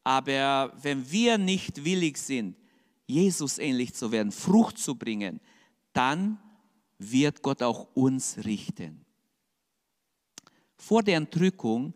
[0.01, 2.55] Aber wenn wir nicht willig sind,
[3.05, 5.41] Jesus ähnlich zu werden, Frucht zu bringen,
[5.91, 6.39] dann
[6.97, 9.05] wird Gott auch uns richten.
[10.77, 11.93] Vor der Entrückung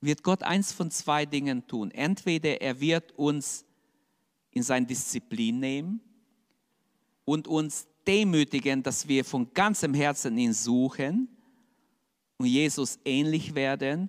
[0.00, 1.90] wird Gott eins von zwei Dingen tun.
[1.90, 3.66] Entweder er wird uns
[4.56, 6.00] in seine Disziplin nehmen
[7.26, 11.28] und uns demütigen, dass wir von ganzem Herzen ihn suchen
[12.38, 14.08] und Jesus ähnlich werden,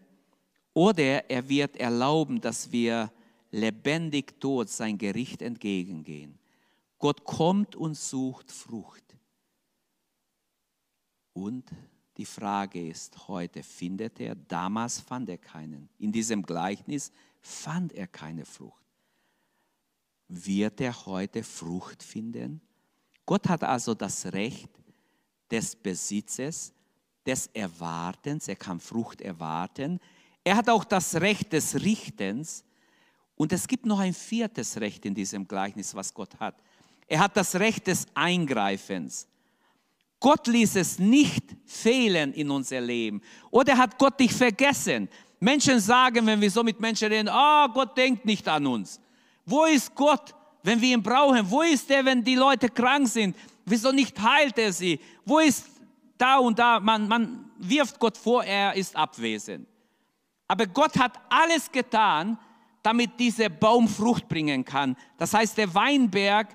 [0.73, 3.11] oder er wird erlauben, dass wir
[3.51, 6.39] lebendig tot sein Gericht entgegengehen.
[6.97, 9.03] Gott kommt und sucht Frucht.
[11.33, 11.69] Und
[12.15, 14.35] die Frage ist heute, findet er?
[14.35, 15.89] Damals fand er keinen.
[15.99, 18.86] In diesem Gleichnis fand er keine Frucht.
[20.27, 22.61] Wird er heute Frucht finden?
[23.25, 24.69] Gott hat also das Recht
[25.49, 26.73] des Besitzes,
[27.25, 28.47] des Erwartens.
[28.47, 29.99] Er kann Frucht erwarten.
[30.43, 32.63] Er hat auch das Recht des Richtens.
[33.35, 36.55] Und es gibt noch ein viertes Recht in diesem Gleichnis, was Gott hat.
[37.07, 39.27] Er hat das Recht des Eingreifens.
[40.19, 43.21] Gott ließ es nicht fehlen in unser Leben.
[43.51, 45.07] Oder hat Gott dich vergessen?
[45.39, 48.99] Menschen sagen, wenn wir so mit Menschen reden, oh, Gott denkt nicht an uns.
[49.47, 51.49] Wo ist Gott, wenn wir ihn brauchen?
[51.49, 53.33] Wo ist er, wenn die Leute krank sind?
[53.65, 54.99] Wieso nicht heilt er sie?
[55.25, 55.65] Wo ist
[56.17, 56.81] da und da?
[56.81, 59.65] Man, man wirft Gott vor, er ist abwesend.
[60.49, 62.37] Aber Gott hat alles getan,
[62.83, 64.97] damit dieser Baum Frucht bringen kann.
[65.17, 66.53] Das heißt, der Weinberg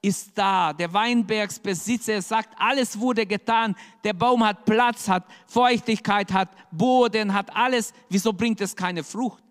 [0.00, 0.72] ist da.
[0.72, 3.76] Der Weinbergsbesitzer sagt, alles wurde getan.
[4.02, 7.92] Der Baum hat Platz, hat Feuchtigkeit, hat Boden, hat alles.
[8.08, 9.44] Wieso bringt es keine Frucht?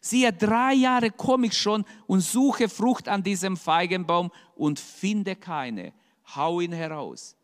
[0.00, 5.92] Siehe, drei Jahre komme ich schon und suche Frucht an diesem Feigenbaum und finde keine.
[6.34, 7.36] Hau ihn heraus.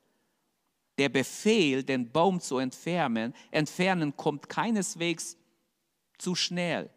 [0.96, 5.36] Der Befehl, den Baum zu entfernen, entfernen kommt keineswegs
[6.16, 6.88] zu schnell.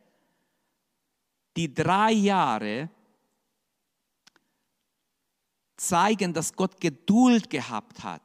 [1.58, 2.89] Die drei Jahre
[5.76, 8.22] zeigen, dass Gott Geduld gehabt hat,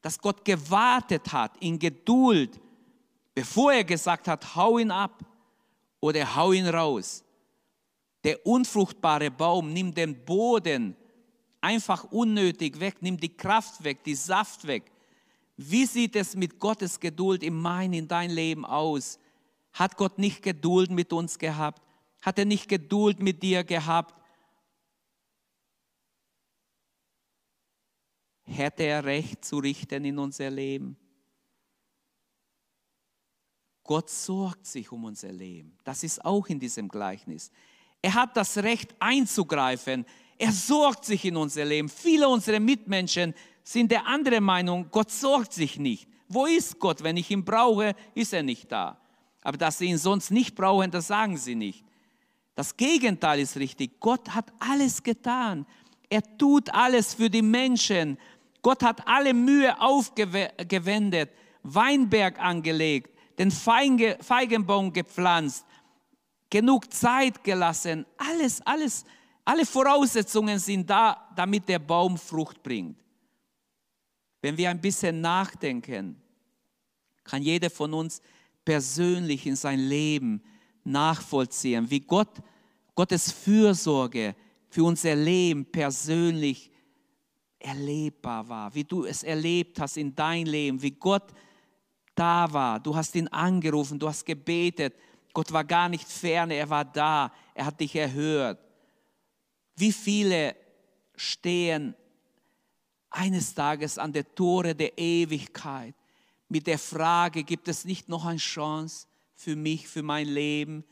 [0.00, 2.60] dass Gott gewartet hat in Geduld,
[3.34, 5.24] bevor er gesagt hat, hau ihn ab
[6.00, 7.24] oder hau ihn raus.
[8.24, 10.96] Der unfruchtbare Baum nimmt den Boden
[11.60, 14.90] einfach unnötig weg, nimmt die Kraft weg, die Saft weg.
[15.56, 19.18] Wie sieht es mit Gottes Geduld in mein, in dein Leben aus?
[19.72, 21.82] Hat Gott nicht Geduld mit uns gehabt?
[22.22, 24.14] Hat er nicht Geduld mit dir gehabt?
[28.44, 30.96] Hätte er Recht zu richten in unser Leben?
[33.88, 35.72] Gott sorgt sich um unser Leben.
[35.82, 37.50] Das ist auch in diesem Gleichnis.
[38.02, 40.04] Er hat das Recht einzugreifen.
[40.36, 41.88] Er sorgt sich in unser Leben.
[41.88, 43.32] Viele unserer Mitmenschen
[43.64, 46.06] sind der anderen Meinung, Gott sorgt sich nicht.
[46.28, 47.02] Wo ist Gott?
[47.02, 49.00] Wenn ich ihn brauche, ist er nicht da.
[49.40, 51.82] Aber dass sie ihn sonst nicht brauchen, das sagen sie nicht.
[52.56, 53.98] Das Gegenteil ist richtig.
[54.00, 55.64] Gott hat alles getan.
[56.10, 58.18] Er tut alles für die Menschen.
[58.60, 61.30] Gott hat alle Mühe aufgewendet,
[61.62, 65.64] Weinberg angelegt, den Feigenbaum gepflanzt,
[66.50, 68.04] genug Zeit gelassen.
[68.16, 69.04] Alles, alles,
[69.44, 72.98] alle Voraussetzungen sind da, damit der Baum Frucht bringt.
[74.42, 76.20] Wenn wir ein bisschen nachdenken,
[77.24, 78.20] kann jeder von uns
[78.64, 80.42] persönlich in sein Leben
[80.84, 82.42] nachvollziehen, wie Gott,
[82.94, 84.34] Gottes Fürsorge
[84.68, 86.70] für unser Leben persönlich
[87.58, 91.32] erlebbar war, wie du es erlebt hast in dein Leben, wie Gott
[92.18, 92.80] da war.
[92.80, 94.94] Du hast ihn angerufen, du hast gebetet.
[95.32, 98.58] Gott war gar nicht ferne, er war da, er hat dich erhört.
[99.76, 100.56] Wie viele
[101.14, 101.94] stehen
[103.10, 105.94] eines Tages an der Tore der Ewigkeit
[106.48, 110.84] mit der Frage, gibt es nicht noch eine Chance für mich, für mein Leben?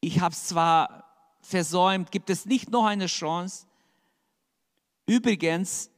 [0.00, 1.04] Ich habe es zwar
[1.40, 3.66] versäumt, gibt es nicht noch eine Chance?
[5.06, 5.90] Übrigens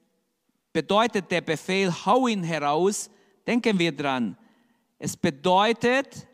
[0.73, 3.09] bedeutet der Befehl, hau ihn heraus,
[3.47, 4.37] denken wir dran,
[4.99, 6.27] Es bedeutet,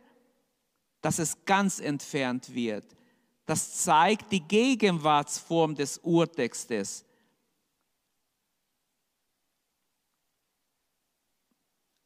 [1.00, 2.84] dass es ganz entfernt wird.
[3.44, 7.04] Das zeigt die Gegenwartsform des Urtextes.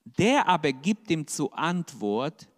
[0.05, 2.49] Der aber gibt ihm zur Antwort,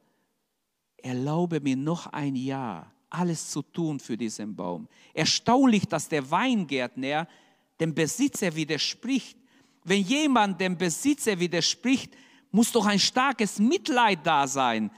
[0.98, 4.88] erlaube mir noch ein Jahr, alles zu tun für diesen Baum.
[5.12, 7.26] Erstaunlich, dass der Weingärtner
[7.80, 9.36] dem Besitzer widerspricht.
[9.82, 12.14] Wenn jemand dem Besitzer widerspricht,
[12.50, 14.90] muss doch ein starkes Mitleid da sein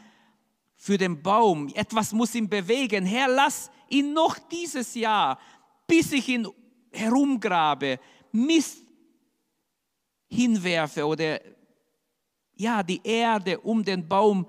[0.77, 1.69] für den Baum.
[1.75, 3.05] Etwas muss ihn bewegen.
[3.05, 5.39] Herr, lass ihn noch dieses Jahr,
[5.87, 6.49] bis ich ihn
[6.93, 7.99] herumgrabe,
[8.33, 8.85] Mist
[10.29, 11.41] hinwerfe oder
[12.55, 14.47] ja, die Erde um den Baum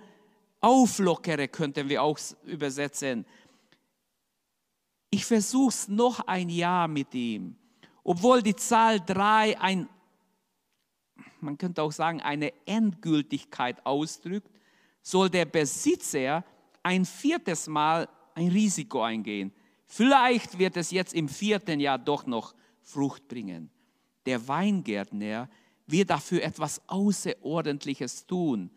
[0.60, 3.26] auflockere, könnten wir auch übersetzen.
[5.10, 7.56] Ich versuche es noch ein Jahr mit ihm.
[8.04, 9.90] Obwohl die Zahl drei ein,
[11.42, 14.50] man könnte auch sagen, eine Endgültigkeit ausdrückt,
[15.02, 16.44] soll der Besitzer
[16.84, 19.52] ein viertes Mal ein Risiko eingehen.
[19.86, 23.70] Vielleicht wird es jetzt im vierten Jahr doch noch Frucht bringen.
[24.26, 25.50] Der Weingärtner
[25.92, 28.72] wir dafür etwas Außerordentliches tun.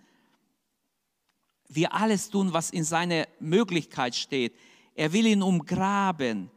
[1.68, 4.54] Wir alles tun, was in seiner Möglichkeit steht.
[4.94, 6.50] Er will ihn umgraben.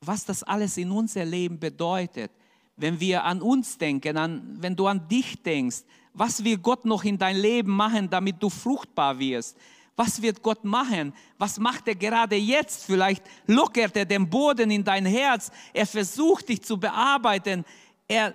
[0.00, 2.32] Was das alles in unser Leben bedeutet,
[2.76, 7.04] wenn wir an uns denken, an, wenn du an dich denkst, was will Gott noch
[7.04, 9.56] in dein Leben machen, damit du fruchtbar wirst?
[9.96, 11.12] Was wird Gott machen?
[11.38, 12.84] Was macht er gerade jetzt?
[12.84, 15.50] Vielleicht lockert er den Boden in dein Herz.
[15.72, 17.64] Er versucht dich zu bearbeiten.
[18.08, 18.34] Er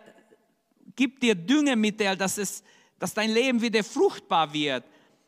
[0.96, 2.64] gibt dir Düngemittel, dass, es,
[2.98, 4.86] dass dein Leben wieder fruchtbar wird.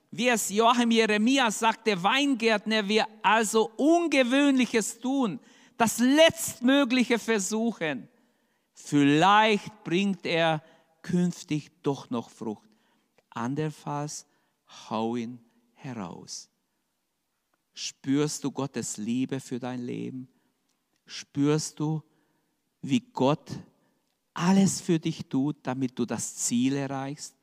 [0.10, 5.40] Wie es Joachim Jeremia sagt, der Weingärtner wird also Ungewöhnliches tun,
[5.78, 8.10] das Letztmögliche versuchen.
[8.74, 10.64] Vielleicht bringt er
[11.02, 12.70] künftig doch noch Frucht.
[13.30, 14.26] Andernfalls
[14.90, 15.40] hau ihn
[15.74, 16.50] heraus.
[17.74, 20.28] Spürst du Gottes Liebe für dein Leben?
[21.06, 22.04] Spürst du,
[22.82, 23.50] wie Gott
[24.34, 27.36] alles für dich tut, damit du das Ziel erreichst?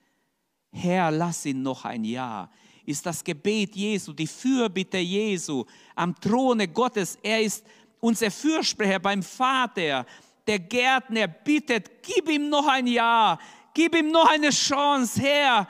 [0.71, 2.51] Herr, lass ihn noch ein Jahr.
[2.85, 5.65] Ist das Gebet Jesu, die Fürbitte Jesu
[5.95, 7.19] am Throne Gottes.
[7.23, 7.65] Er ist
[8.01, 10.07] unser Fürsprecher beim Vater.
[10.49, 13.39] Der Gärtner bittet, gib ihm noch ein Jahr,
[13.73, 15.21] gib ihm noch eine Chance.
[15.23, 15.69] Herr,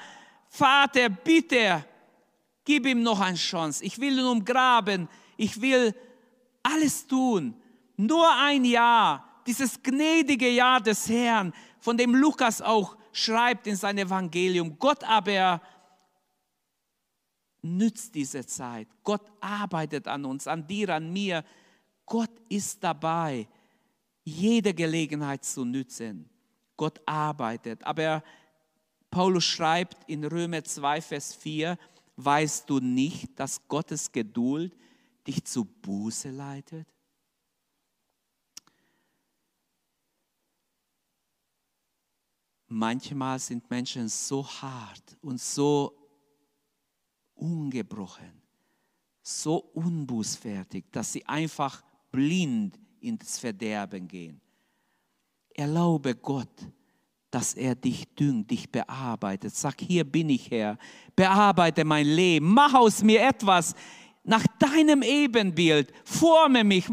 [0.48, 1.84] Vater, bitte,
[2.68, 3.82] Gib ihm noch eine Chance.
[3.82, 5.08] Ich will ihn umgraben.
[5.38, 5.94] Ich will
[6.62, 7.54] alles tun.
[7.96, 14.06] Nur ein Jahr, dieses gnädige Jahr des Herrn, von dem Lukas auch schreibt in seinem
[14.06, 14.78] Evangelium.
[14.78, 15.62] Gott aber
[17.62, 18.88] nützt diese Zeit.
[19.02, 21.46] Gott arbeitet an uns, an dir, an mir.
[22.04, 23.48] Gott ist dabei,
[24.28, 26.28] jede Gelegenheit zu nützen.
[26.76, 27.82] Gott arbeitet.
[27.84, 28.22] Aber
[29.10, 31.78] Paulus schreibt in Römer 2, Vers 4,
[32.20, 34.76] Weißt du nicht, dass Gottes Geduld
[35.24, 36.88] dich zu Buße leitet?
[42.66, 45.96] Manchmal sind Menschen so hart und so
[47.34, 48.42] ungebrochen,
[49.22, 54.40] so unbußfertig, dass sie einfach blind ins Verderben gehen.
[55.54, 56.48] Erlaube Gott,
[57.30, 59.54] dass er dich düngt, dich bearbeitet.
[59.54, 60.78] Sag, hier bin ich Herr,
[61.14, 63.74] bearbeite mein Leben, mach aus mir etwas
[64.24, 66.86] nach deinem Ebenbild, forme mich.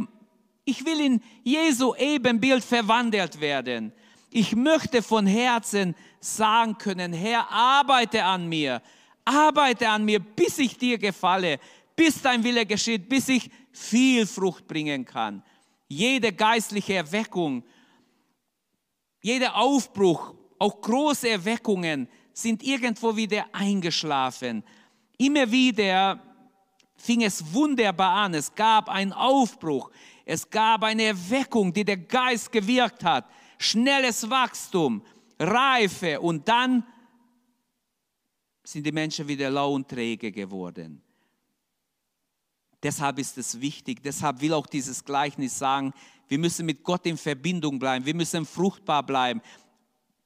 [0.64, 3.92] Ich will in Jesu Ebenbild verwandelt werden.
[4.32, 8.82] Ich möchte von Herzen sagen können, Herr, arbeite an mir,
[9.24, 11.60] arbeite an mir, bis ich dir gefalle,
[11.96, 15.44] bis dein Wille geschieht, bis ich viel Frucht bringen kann.
[15.88, 17.64] Jede geistliche Erweckung,
[19.22, 24.64] jeder Aufbruch, auch große Erweckungen sind irgendwo wieder eingeschlafen.
[25.18, 26.22] Immer wieder
[26.96, 28.34] fing es wunderbar an.
[28.34, 29.92] Es gab einen Aufbruch.
[30.26, 33.30] Es gab eine Erweckung, die der Geist gewirkt hat.
[33.58, 35.02] Schnelles Wachstum,
[35.40, 36.84] Reife und dann
[38.64, 41.02] sind die Menschen wieder lau und träge geworden.
[42.86, 45.92] Deshalb ist es wichtig, deshalb will auch dieses Gleichnis sagen,
[46.28, 48.06] wir müssen mit Gott in Verbindung bleiben.
[48.06, 49.42] Wir müssen fruchtbar bleiben.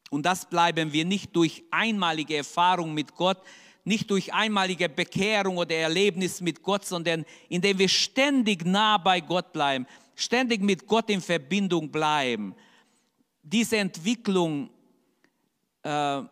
[0.10, 3.38] Und das bleiben wir nicht durch einmalige Erfahrung mit Gott,
[3.86, 9.54] nicht durch einmalige Bekehrung oder Erlebnis mit Gott, sondern indem wir ständig nah bei Gott
[9.54, 12.54] bleiben, ständig mit Gott in Verbindung bleiben.
[13.42, 14.70] Diese Entwicklung
[15.84, 16.24] äh,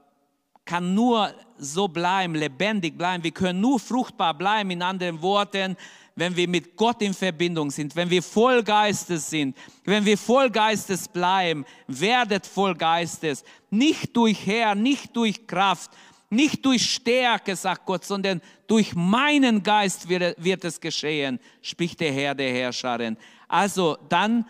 [0.65, 3.23] kann nur so bleiben, lebendig bleiben.
[3.23, 5.77] Wir können nur fruchtbar bleiben, in anderen Worten,
[6.17, 9.55] wenn wir mit Gott in Verbindung sind, wenn wir voll Geistes sind,
[9.85, 13.43] wenn wir voll Geistes bleiben, werdet voll Geistes.
[13.69, 15.91] Nicht durch Herr, nicht durch Kraft,
[16.31, 22.11] nicht durch Stärke, sagt Gott, sondern durch meinen Geist wird, wird es geschehen, spricht der
[22.11, 23.15] Herr der Herrscherin.
[23.47, 24.43] Also dann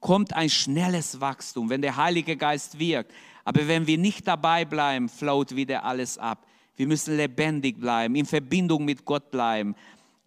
[0.00, 3.12] kommt ein schnelles Wachstum, wenn der Heilige Geist wirkt.
[3.44, 6.46] Aber wenn wir nicht dabei bleiben, flaut wieder alles ab.
[6.76, 9.76] Wir müssen lebendig bleiben, in Verbindung mit Gott bleiben.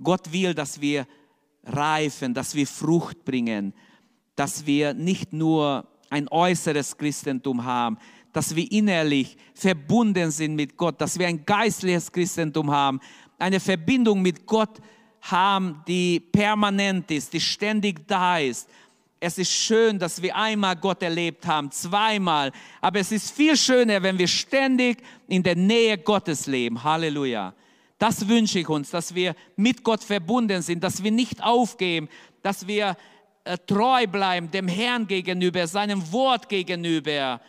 [0.02, 1.08] Gott will, dass wir
[1.64, 3.74] reifen, dass wir Frucht bringen,
[4.36, 7.98] dass wir nicht nur ein äußeres Christentum haben,
[8.32, 13.00] dass wir innerlich verbunden sind mit Gott, dass wir ein geistliches Christentum haben,
[13.39, 14.80] eine Verbindung mit Gott
[15.22, 18.70] haben, die permanent ist, die ständig da ist.
[19.20, 24.04] Es ist schön, dass wir einmal Gott erlebt haben, zweimal, aber es ist viel schöner,
[24.04, 26.84] wenn wir ständig in der Nähe Gottes leben.
[26.84, 27.54] Halleluja.
[27.98, 32.10] Das wünsche ich uns, dass wir mit Gott verbunden sind, dass wir nicht aufgeben,
[32.41, 32.98] dass wir
[33.46, 37.39] äh, treu bleiben dem Herrn gegenüber, seinem Wort gegenüber.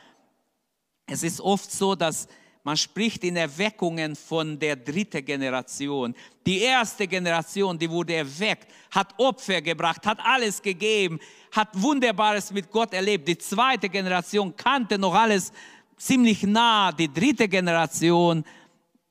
[1.06, 2.28] Es ist oft so, dass
[2.62, 6.14] man spricht in Erweckungen von der dritten Generation.
[6.44, 11.20] Die erste Generation, die wurde erweckt, hat Opfer gebracht, hat alles gegeben,
[11.52, 13.28] hat Wunderbares mit Gott erlebt.
[13.28, 15.52] Die zweite Generation kannte noch alles
[15.96, 16.90] ziemlich nah.
[16.90, 18.44] Die dritte Generation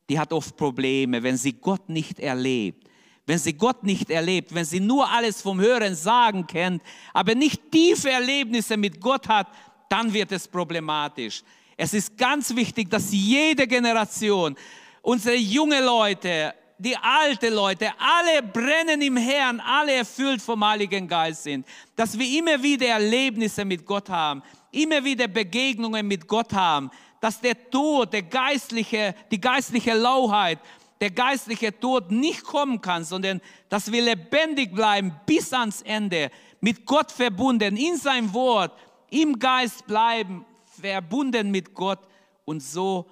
[0.10, 2.88] die hat oft Probleme, wenn sie Gott nicht erlebt.
[3.26, 7.72] Wenn sie Gott nicht erlebt, wenn sie nur alles vom Hören sagen kennt, aber nicht
[7.72, 9.48] tiefe Erlebnisse mit Gott hat,
[9.90, 11.42] dann wird es problematisch.
[11.76, 14.56] Es ist ganz wichtig, dass jede Generation,
[15.02, 21.44] unsere junge Leute, die alte Leute, alle brennen im Herrn, alle erfüllt vom Heiligen Geist
[21.44, 26.92] sind, dass wir immer wieder Erlebnisse mit Gott haben, immer wieder Begegnungen mit Gott haben,
[27.26, 30.60] dass der Tod, der geistliche, die geistliche Lauheit,
[31.02, 36.30] der geistliche Tod nicht kommen kann, sondern dass wir lebendig bleiben bis ans Ende,
[36.62, 38.78] mit Gott verbunden, in sein Wort,
[39.10, 42.08] im Geist bleiben, verbunden mit Gott
[42.46, 43.10] und so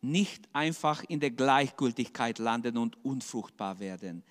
[0.00, 4.24] nicht einfach in der Gleichgültigkeit landen und unfruchtbar werden.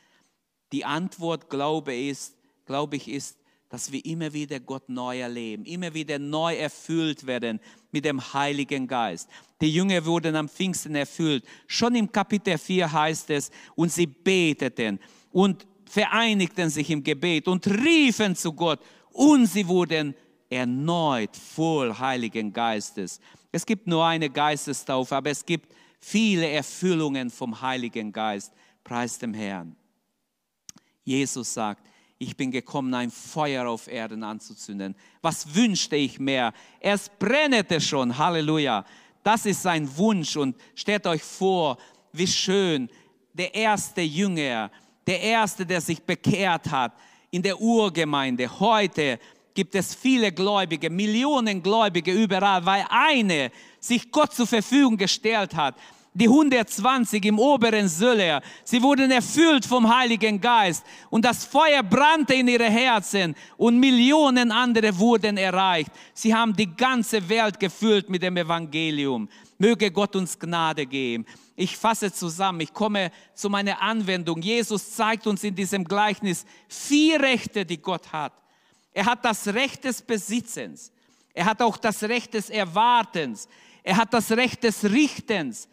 [0.72, 3.38] Die Antwort, glaube, ist, glaube ich, ist,
[3.72, 7.62] dass wir immer wieder Gott neu erleben, immer wieder neu erfüllt werden
[7.92, 9.30] mit dem Heiligen Geist.
[9.62, 11.46] Die Jünger wurden am Pfingsten erfüllt.
[11.68, 15.00] Schon im Kapitel 4 heißt es, und sie beteten
[15.32, 18.82] und vereinigten sich im Gebet und riefen zu Gott
[19.14, 20.16] und sie wurden
[20.50, 23.22] erneut voll Heiligen Geistes.
[23.54, 28.52] Es gibt nur eine Geistestaufe, aber es gibt viele Erfüllungen vom Heiligen Geist.
[28.84, 29.78] Preis dem Herrn.
[31.06, 31.86] Jesus sagt,
[32.22, 34.96] ich bin gekommen, ein Feuer auf Erden anzuzünden.
[35.24, 36.54] Was wünschte ich mehr?
[36.80, 38.86] Es brennete schon, Halleluja.
[39.24, 41.80] Das ist sein Wunsch und stellt euch vor,
[42.14, 42.90] wie schön
[43.34, 44.70] der erste Jünger,
[45.08, 46.94] der erste, der sich bekehrt hat
[47.32, 48.60] in der Urgemeinde.
[48.60, 49.18] Heute
[49.56, 55.76] gibt es viele Gläubige, Millionen Gläubige überall, weil eine sich Gott zur Verfügung gestellt hat
[56.14, 62.34] die 120 im oberen Söller, sie wurden erfüllt vom Heiligen Geist und das Feuer brannte
[62.34, 65.92] in ihre Herzen und Millionen andere wurden erreicht.
[66.14, 69.30] Sie haben die ganze Welt gefüllt mit dem Evangelium.
[69.58, 71.26] Möge Gott uns Gnade geben.
[71.56, 74.42] Ich fasse zusammen, ich komme zu meiner Anwendung.
[74.42, 78.34] Jesus zeigt uns in diesem Gleichnis vier Rechte, die Gott hat.
[78.94, 80.92] Er hat das Recht des Besitzens.
[81.34, 83.48] Er hat auch das Recht des Erwartens.
[83.84, 85.70] Er hat das Recht des Richtens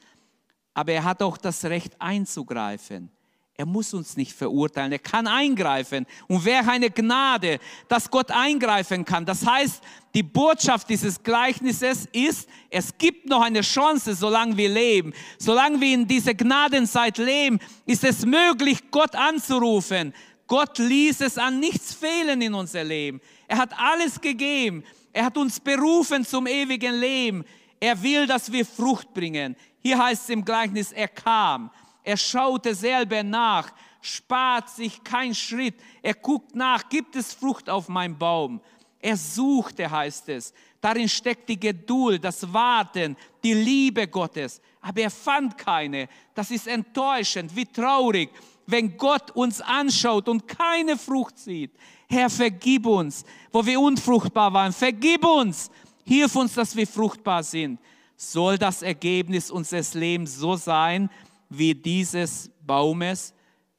[0.79, 3.11] aber er hat auch das Recht einzugreifen.
[3.57, 6.07] Er muss uns nicht verurteilen, er kann eingreifen.
[6.29, 7.59] Und wer eine Gnade,
[7.89, 9.27] dass Gott eingreifen kann.
[9.27, 9.83] Das heißt,
[10.15, 15.13] die Botschaft dieses Gleichnisses ist, es gibt noch eine Chance, solange wir leben.
[15.37, 20.15] Solange wir in dieser Gnadenzeit leben, ist es möglich, Gott anzurufen.
[20.47, 23.21] Gott ließ es an nichts fehlen in unser Leben.
[23.49, 24.85] Er hat alles gegeben.
[25.13, 27.45] Er hat uns berufen zum ewigen Leben.
[27.81, 29.57] Er will, dass wir Frucht bringen.
[29.81, 31.71] Hier heißt es im Gleichnis, er kam,
[32.03, 33.71] er schaute selber nach,
[34.01, 38.61] spart sich kein Schritt, er guckt nach, gibt es Frucht auf meinem Baum?
[39.01, 40.53] Er suchte, heißt es.
[40.81, 44.61] Darin steckt die Geduld, das Warten, die Liebe Gottes.
[44.81, 46.09] Aber er fand keine.
[46.35, 48.31] Das ist enttäuschend, wie traurig,
[48.67, 51.73] wenn Gott uns anschaut und keine Frucht sieht.
[52.09, 54.73] Herr, vergib uns, wo wir unfruchtbar waren.
[54.73, 55.71] Vergib uns.
[56.05, 57.79] Hilf uns, dass wir fruchtbar sind
[58.21, 61.09] soll das Ergebnis unseres Lebens so sein
[61.49, 63.33] wie dieses Baumes,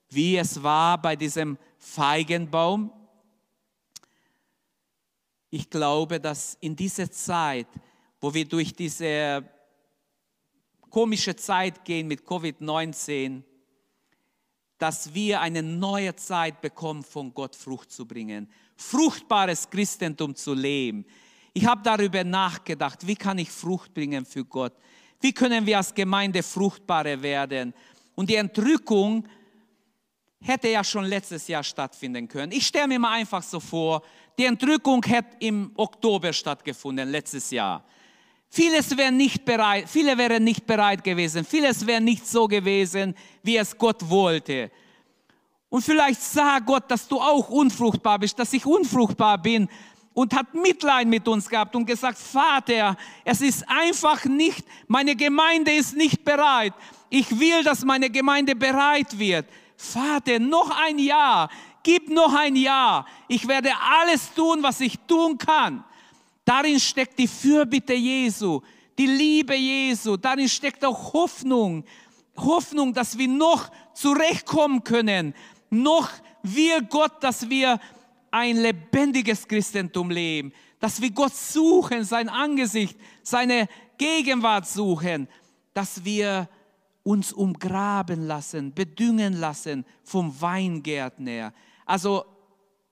[0.09, 2.91] wie es war bei diesem Feigenbaum.
[5.49, 7.67] Ich glaube, dass in dieser Zeit,
[8.21, 9.43] wo wir durch diese
[10.89, 13.43] komische Zeit gehen mit Covid-19,
[14.77, 21.05] dass wir eine neue Zeit bekommen, von Gott Frucht zu bringen, fruchtbares Christentum zu leben.
[21.59, 24.71] Ich habe darüber nachgedacht, wie kann ich Frucht bringen für Gott?
[25.19, 27.73] Wie können wir als Gemeinde fruchtbarer werden?
[28.15, 29.27] Und die Entrückung
[30.39, 32.53] hätte ja schon letztes Jahr stattfinden können.
[32.53, 34.03] Ich stelle mir mal einfach so vor,
[34.37, 37.83] die Entrückung hätte im Oktober stattgefunden, letztes Jahr.
[38.47, 43.57] Vieles wäre nicht bereit, viele wären nicht bereit gewesen, vieles wäre nicht so gewesen, wie
[43.57, 44.71] es Gott wollte.
[45.67, 49.67] Und vielleicht sah Gott, dass du auch unfruchtbar bist, dass ich unfruchtbar bin
[50.19, 55.71] und hat Mitleid mit uns gehabt und gesagt, Vater, es ist einfach nicht, meine Gemeinde
[55.71, 56.73] ist nicht bereit.
[57.09, 59.45] Ich will, dass meine Gemeinde bereit wird.
[59.77, 61.49] Vater, noch ein Jahr,
[61.83, 63.05] gib noch ein Jahr.
[63.29, 65.85] Ich werde alles tun, was ich tun kann.
[66.43, 68.59] Darin steckt die Fürbitte Jesu,
[68.97, 70.17] die Liebe Jesu.
[70.17, 71.85] Darin steckt auch Hoffnung.
[72.35, 75.33] Hoffnung, dass wir noch zurechtkommen können.
[75.69, 76.09] Noch
[76.43, 77.79] will Gott, dass wir
[78.31, 80.53] ein lebendiges Christentum leben.
[80.79, 83.67] Dass wir Gott suchen, sein Angesicht, seine
[83.97, 85.27] Gegenwart suchen.
[85.73, 86.47] Dass wir
[87.03, 91.53] uns umgraben lassen, bedüngen lassen vom Weingärtner.
[91.85, 92.25] Also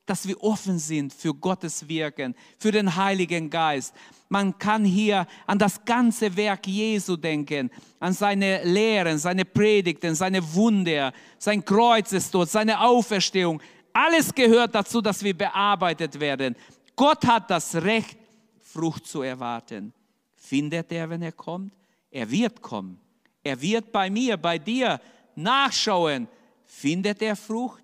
[0.07, 3.93] dass wir offen sind für Gottes Wirken, für den Heiligen Geist.
[4.29, 7.69] Man kann hier an das ganze Werk Jesu denken,
[7.99, 13.61] an seine Lehren, seine Predigten, seine Wunder, sein Kreuzestod, seine Auferstehung.
[13.97, 16.55] Alles gehört dazu, dass wir bearbeitet werden.
[16.95, 18.15] Gott hat das Recht,
[18.61, 19.91] Frucht zu erwarten.
[20.35, 21.73] Findet er, wenn er kommt?
[22.11, 23.01] Er wird kommen.
[23.41, 25.01] Er wird bei mir, bei dir
[25.33, 26.27] nachschauen.
[26.67, 27.83] Findet er Frucht?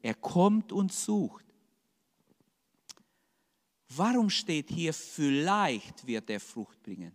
[0.00, 1.44] Er kommt und sucht.
[3.90, 7.14] Warum steht hier, vielleicht wird er Frucht bringen?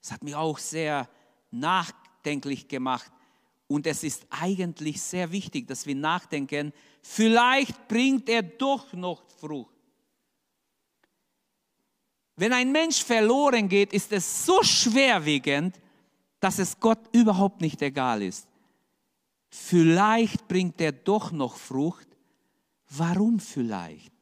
[0.00, 1.08] Das hat mich auch sehr
[1.50, 3.10] nachdenklich gemacht.
[3.72, 9.74] Und es ist eigentlich sehr wichtig, dass wir nachdenken, vielleicht bringt er doch noch Frucht.
[12.36, 15.80] Wenn ein Mensch verloren geht, ist es so schwerwiegend,
[16.38, 18.46] dass es Gott überhaupt nicht egal ist.
[19.48, 22.08] Vielleicht bringt er doch noch Frucht.
[22.90, 24.12] Warum vielleicht?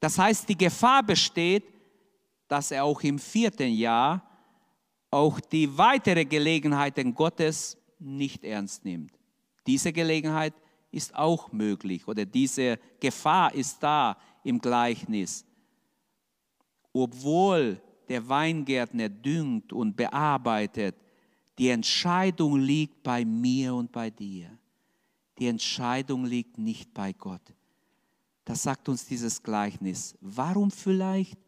[0.00, 1.64] Das heißt, die Gefahr besteht,
[2.48, 4.26] dass er auch im vierten Jahr
[5.10, 9.12] auch die weitere Gelegenheiten Gottes nicht ernst nimmt.
[9.66, 10.54] Diese Gelegenheit
[10.90, 15.44] ist auch möglich oder diese Gefahr ist da im Gleichnis.
[16.92, 20.94] Obwohl der Weingärtner düngt und bearbeitet,
[21.58, 24.56] die Entscheidung liegt bei mir und bei dir.
[25.38, 27.54] Die Entscheidung liegt nicht bei Gott.
[28.44, 30.16] Das sagt uns dieses Gleichnis.
[30.20, 31.38] Warum vielleicht?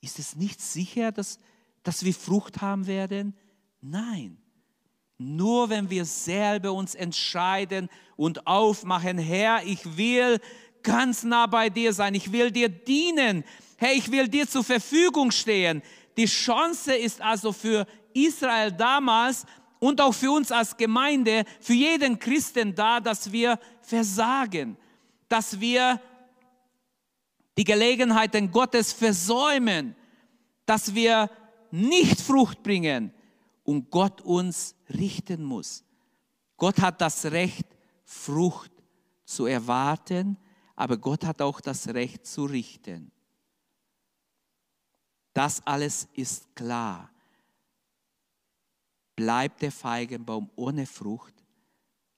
[0.00, 1.38] Ist es nicht sicher, dass,
[1.82, 3.34] dass wir Frucht haben werden?
[3.80, 4.38] Nein.
[5.22, 10.40] Nur wenn wir selber uns entscheiden und aufmachen, Herr, ich will
[10.82, 13.44] ganz nah bei dir sein, ich will dir dienen,
[13.76, 15.82] Herr, ich will dir zur Verfügung stehen.
[16.16, 19.44] Die Chance ist also für Israel damals
[19.78, 24.78] und auch für uns als Gemeinde, für jeden Christen da, dass wir versagen,
[25.28, 26.00] dass wir
[27.58, 29.94] die Gelegenheiten Gottes versäumen,
[30.64, 31.28] dass wir
[31.70, 33.12] nicht Frucht bringen
[33.70, 35.84] und Gott uns richten muss.
[36.56, 37.68] Gott hat das Recht,
[38.02, 38.72] Frucht
[39.24, 40.36] zu erwarten,
[40.74, 43.12] aber Gott hat auch das Recht zu richten.
[45.32, 47.12] Das alles ist klar.
[49.14, 51.34] Bleibt der Feigenbaum ohne Frucht,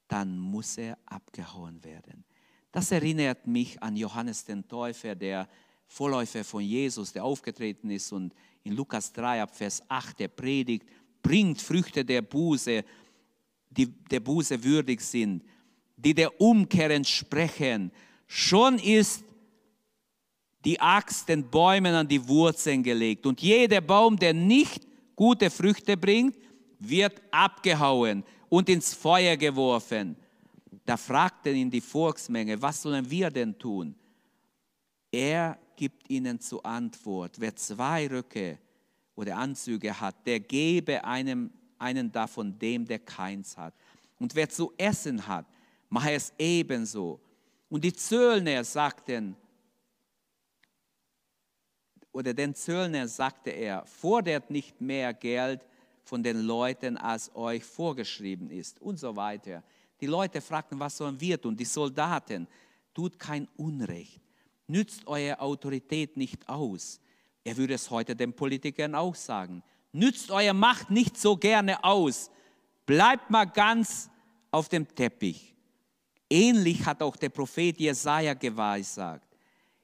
[0.09, 2.25] dann muss er abgehauen werden.
[2.71, 5.47] Das erinnert mich an Johannes den Täufer, der
[5.87, 8.33] Vorläufer von Jesus, der aufgetreten ist und
[8.65, 10.89] in Lukas 3 ab Vers 8 der predigt,
[11.23, 12.85] bringt Früchte der Buße,
[13.71, 15.43] die der Buße würdig sind,
[15.97, 17.91] die der Umkehr entsprechen.
[18.27, 19.25] Schon ist
[20.65, 25.97] die Axt den Bäumen an die Wurzeln gelegt und jeder Baum, der nicht gute Früchte
[25.97, 26.37] bringt,
[26.79, 30.17] wird abgehauen und ins Feuer geworfen.
[30.85, 33.95] Da fragten ihn die Volksmenge, was sollen wir denn tun?
[35.11, 38.59] Er gibt ihnen zur Antwort, wer zwei Röcke
[39.15, 43.75] oder Anzüge hat, der gebe einem, einen davon dem, der keins hat.
[44.19, 45.47] Und wer zu essen hat,
[45.89, 47.21] mache es ebenso.
[47.69, 49.37] Und die Zöllner sagten,
[52.13, 55.67] oder den Zöllner sagte er, fordert nicht mehr Geld
[56.05, 59.63] von den Leuten, als euch vorgeschrieben ist und so weiter.
[60.01, 61.57] Die Leute fragten, was sollen wir tun?
[61.57, 62.47] Die Soldaten,
[62.95, 64.21] tut kein Unrecht,
[64.67, 67.01] nützt eure Autorität nicht aus.
[67.45, 69.63] Er würde es heute den Politikern auch sagen.
[69.93, 72.31] Nützt eure Macht nicht so gerne aus.
[72.87, 74.11] Bleibt mal ganz
[74.51, 75.55] auf dem Teppich.
[76.31, 79.27] Ähnlich hat auch der Prophet Jesaja geweissagt.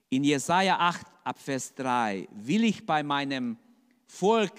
[0.09, 3.59] In Jesaja 8 ab Vers 3 will ich bei meinem
[4.06, 4.52] Volk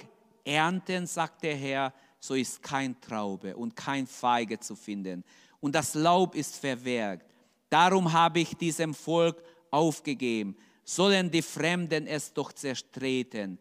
[0.46, 5.24] ernten, sagt der Herr, so ist kein Traube und kein Feige zu finden.
[5.60, 7.26] Und das Laub ist verwerkt.
[7.70, 9.42] Darum habe ich diesem Volk
[9.72, 10.56] aufgegeben.
[10.90, 13.60] Sollen die Fremden es doch zertreten.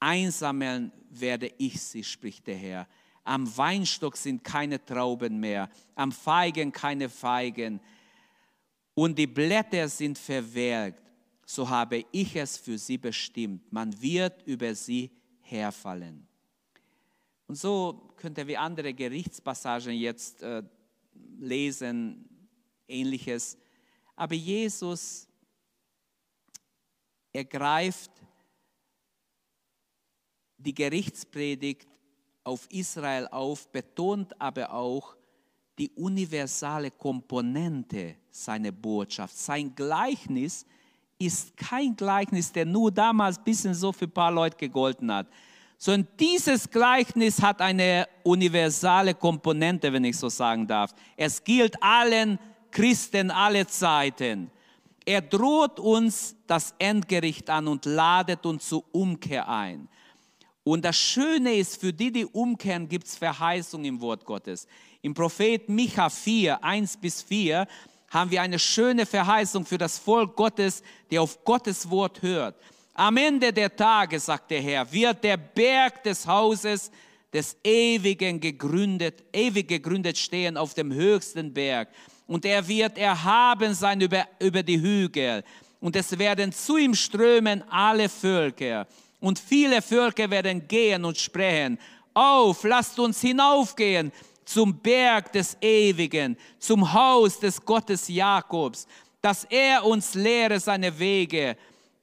[0.00, 2.88] Einsammeln werde ich sie, spricht der Herr.
[3.24, 7.78] Am Weinstock sind keine Trauben mehr, am Feigen keine Feigen.
[8.94, 11.02] Und die Blätter sind verwelkt.
[11.44, 13.70] So habe ich es für sie bestimmt.
[13.70, 15.10] Man wird über sie
[15.42, 16.26] herfallen.
[17.48, 20.62] Und so könnte wir andere Gerichtspassagen jetzt äh,
[21.38, 22.26] lesen,
[22.88, 23.58] ähnliches.
[24.14, 25.28] Aber Jesus
[27.36, 28.10] ergreift
[30.58, 31.86] die Gerichtspredigt
[32.42, 35.16] auf Israel auf, betont aber auch
[35.78, 39.36] die universale Komponente seiner Botschaft.
[39.36, 40.64] Sein Gleichnis
[41.18, 45.26] ist kein Gleichnis, der nur damals ein bisschen so für ein paar Leute gegolten hat,
[45.78, 50.94] sondern dieses Gleichnis hat eine universale Komponente, wenn ich so sagen darf.
[51.16, 52.38] Es gilt allen
[52.70, 54.50] Christen alle Zeiten.
[55.06, 59.88] Er droht uns das Endgericht an und ladet uns zur Umkehr ein.
[60.64, 64.66] Und das Schöne ist, für die, die umkehren, gibt es Verheißung im Wort Gottes.
[65.02, 67.68] Im Prophet Micha 4, 1 bis 4
[68.10, 72.56] haben wir eine schöne Verheißung für das Volk Gottes, der auf Gottes Wort hört.
[72.94, 76.90] Am Ende der Tage, sagt der Herr, wird der Berg des Hauses
[77.32, 81.90] des Ewigen gegründet, ewig gegründet stehen auf dem höchsten Berg.
[82.26, 85.44] Und er wird erhaben sein über, über die Hügel.
[85.80, 88.86] Und es werden zu ihm strömen alle Völker.
[89.20, 91.78] Und viele Völker werden gehen und sprechen,
[92.14, 94.10] auf, lasst uns hinaufgehen
[94.44, 98.86] zum Berg des Ewigen, zum Haus des Gottes Jakobs,
[99.20, 101.56] dass er uns lehre seine Wege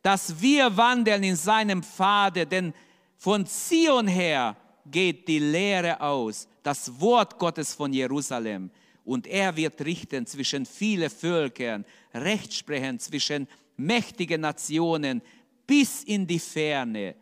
[0.04, 2.74] dass wir wandeln in seinem Pfade, denn
[3.18, 4.56] von Zion her
[4.86, 8.70] geht die Lehre aus, das Wort Gottes von Jerusalem.
[9.04, 15.22] Und er wird richten zwischen viele Völkern, Recht sprechen zwischen mächtigen Nationen
[15.68, 17.16] bis in die Ferne.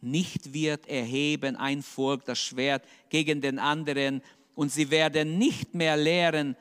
[0.00, 4.20] Nicht wird erheben ein Volk das Schwert gegen den anderen
[4.54, 6.56] und sie werden nicht mehr lehren,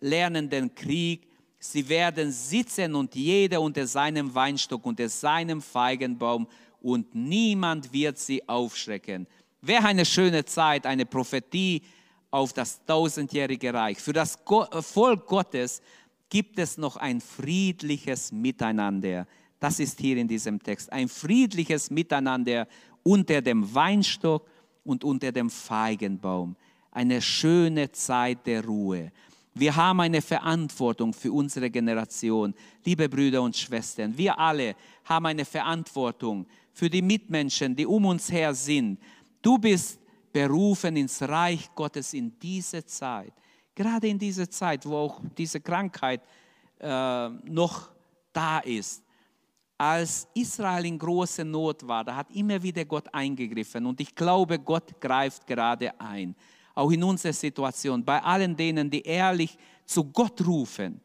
[0.00, 1.26] lernen den Krieg,
[1.58, 6.46] Sie werden sitzen und jeder unter seinem Weinstock, unter seinem Feigenbaum
[6.80, 9.26] und niemand wird sie aufschrecken.
[9.62, 11.82] Wäre eine schöne Zeit, eine Prophetie
[12.30, 13.98] auf das tausendjährige Reich.
[13.98, 14.38] Für das
[14.80, 15.80] Volk Gottes
[16.28, 19.26] gibt es noch ein friedliches Miteinander.
[19.60, 20.92] Das ist hier in diesem Text.
[20.92, 22.66] Ein friedliches Miteinander
[23.02, 24.46] unter dem Weinstock
[24.84, 26.56] und unter dem Feigenbaum.
[26.90, 29.12] Eine schöne Zeit der Ruhe.
[29.54, 32.54] Wir haben eine Verantwortung für unsere Generation.
[32.84, 38.30] Liebe Brüder und Schwestern, wir alle haben eine Verantwortung für die Mitmenschen, die um uns
[38.30, 38.98] her sind.
[39.40, 39.98] Du bist
[40.36, 43.32] berufen ins Reich Gottes in diese Zeit.
[43.74, 46.20] Gerade in dieser Zeit, wo auch diese Krankheit
[46.78, 47.88] äh, noch
[48.34, 49.02] da ist.
[49.78, 53.86] Als Israel in großer Not war, da hat immer wieder Gott eingegriffen.
[53.86, 56.36] Und ich glaube, Gott greift gerade ein
[56.74, 59.56] auch in unserer Situation, bei allen denen, die ehrlich
[59.86, 61.00] zu Gott rufen.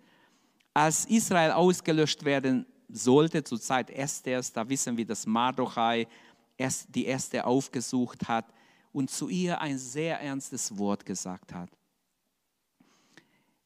[0.74, 6.06] Als Israel ausgelöscht werden sollte, zur Zeit Esthers, da wissen wir, dass Mardochai
[6.90, 8.46] die erste aufgesucht hat
[8.92, 11.70] und zu ihr ein sehr ernstes Wort gesagt hat.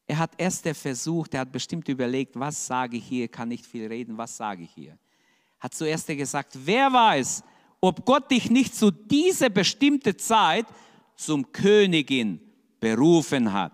[0.08, 3.88] Er hat Esther versucht, er hat bestimmt überlegt, was sage ich hier, kann nicht viel
[3.88, 4.98] reden, was sage ich hier.
[5.60, 7.44] Hat zu Esther gesagt, wer weiß,
[7.82, 10.68] ob Gott dich nicht zu dieser bestimmten Zeit
[11.16, 12.40] zum Königin
[12.80, 13.74] berufen hat.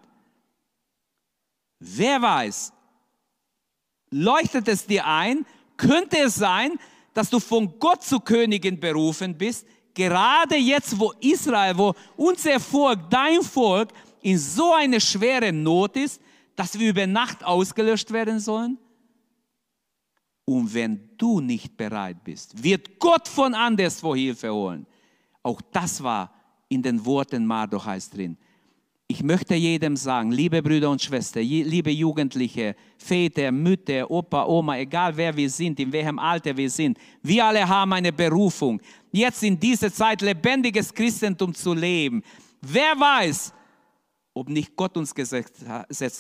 [1.80, 2.72] Wer weiß,
[4.12, 5.46] leuchtet es dir ein,
[5.76, 6.78] könnte es sein,
[7.14, 13.00] dass du von Gott zur Königin berufen bist, gerade jetzt, wo Israel, wo unser Volk,
[13.10, 13.90] dein Volk
[14.22, 16.22] in so eine schwere Not ist,
[16.56, 18.78] dass wir über Nacht ausgelöscht werden sollen?
[20.46, 24.86] Und wenn du nicht bereit bist, wird Gott von anderswo Hilfe holen.
[25.44, 26.34] Auch das war
[26.68, 28.38] in den Worten Mardochais drin.
[29.12, 35.18] Ich möchte jedem sagen, liebe Brüder und Schwestern, liebe Jugendliche, Väter, Mütter, Opa, Oma, egal
[35.18, 38.80] wer wir sind, in welchem Alter wir sind, wir alle haben eine Berufung,
[39.12, 42.24] jetzt in dieser Zeit lebendiges Christentum zu leben.
[42.62, 43.54] Wer weiß,
[44.34, 45.66] ob nicht Gott uns gesetzt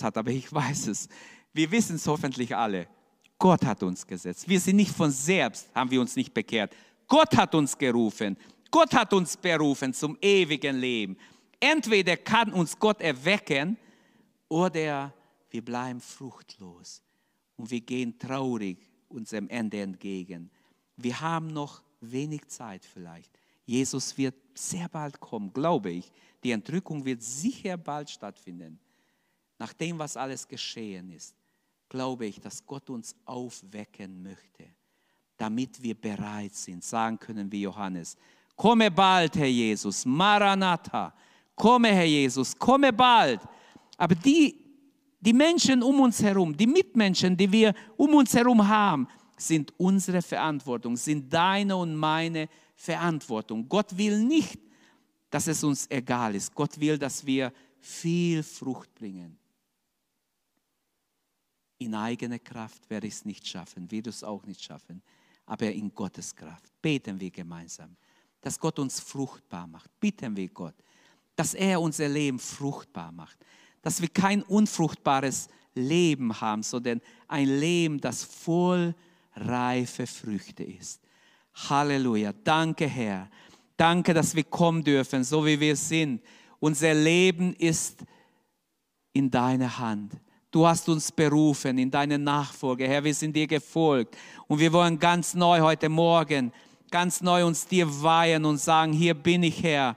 [0.03, 1.07] hat, aber ich weiß es.
[1.53, 2.87] Wir wissen es hoffentlich alle.
[3.39, 4.49] Gott hat uns gesetzt.
[4.49, 6.75] Wir sind nicht von selbst, haben wir uns nicht bekehrt.
[7.07, 8.35] Gott hat uns gerufen.
[8.69, 11.15] Gott hat uns berufen zum ewigen Leben.
[11.61, 13.77] Entweder kann uns Gott erwecken
[14.49, 15.13] oder
[15.51, 17.03] wir bleiben fruchtlos
[17.55, 20.49] und wir gehen traurig unserem Ende entgegen.
[20.97, 23.31] Wir haben noch wenig Zeit vielleicht.
[23.65, 26.11] Jesus wird sehr bald kommen, glaube ich.
[26.43, 28.79] Die Entrückung wird sicher bald stattfinden.
[29.59, 31.35] Nach dem, was alles geschehen ist,
[31.87, 34.65] glaube ich, dass Gott uns aufwecken möchte,
[35.37, 38.17] damit wir bereit sind, sagen können wie Johannes,
[38.55, 41.13] komme bald, Herr Jesus, Maranatha,
[41.55, 43.41] komme, Herr Jesus, komme bald.
[43.97, 44.55] Aber die,
[45.19, 50.21] die Menschen um uns herum, die Mitmenschen, die wir um uns herum haben, sind unsere
[50.21, 53.67] Verantwortung, sind deine und meine Verantwortung.
[53.67, 54.59] Gott will nicht,
[55.29, 56.53] dass es uns egal ist.
[56.53, 59.37] Gott will, dass wir viel Frucht bringen.
[61.79, 65.01] In eigener Kraft werde ich es nicht schaffen, wird es auch nicht schaffen,
[65.47, 66.71] aber in Gottes Kraft.
[66.79, 67.95] Beten wir gemeinsam,
[68.39, 69.89] dass Gott uns fruchtbar macht.
[69.99, 70.75] Bitten wir Gott,
[71.41, 73.35] dass er unser Leben fruchtbar macht,
[73.81, 78.93] dass wir kein unfruchtbares Leben haben, sondern ein Leben, das voll
[79.35, 81.01] reife Früchte ist.
[81.55, 82.31] Halleluja.
[82.43, 83.27] Danke, Herr.
[83.75, 86.21] Danke, dass wir kommen dürfen, so wie wir sind.
[86.59, 88.03] Unser Leben ist
[89.11, 90.13] in deiner Hand.
[90.51, 92.87] Du hast uns berufen in deine Nachfolge.
[92.87, 94.15] Herr, wir sind dir gefolgt.
[94.47, 96.53] Und wir wollen ganz neu heute Morgen,
[96.91, 99.95] ganz neu uns dir weihen und sagen, hier bin ich, Herr.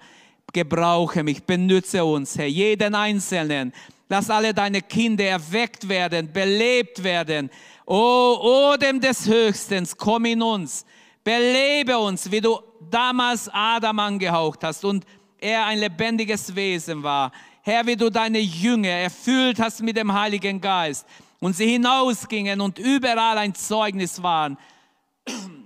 [0.53, 3.73] Gebrauche mich, benütze uns, Herr, jeden Einzelnen.
[4.09, 7.51] Lass alle deine Kinder erweckt werden, belebt werden.
[7.87, 10.85] O Odem des Höchsten, komm in uns,
[11.23, 15.05] belebe uns, wie du damals Adam angehaucht hast und
[15.39, 17.33] er ein lebendiges Wesen war.
[17.63, 21.07] Herr, wie du deine Jünger erfüllt hast mit dem Heiligen Geist
[21.41, 24.57] und sie hinausgingen und überall ein Zeugnis waren.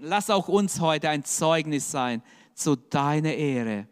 [0.01, 2.23] Lass auch uns heute ein Zeugnis sein
[2.55, 3.87] zu deiner Ehre.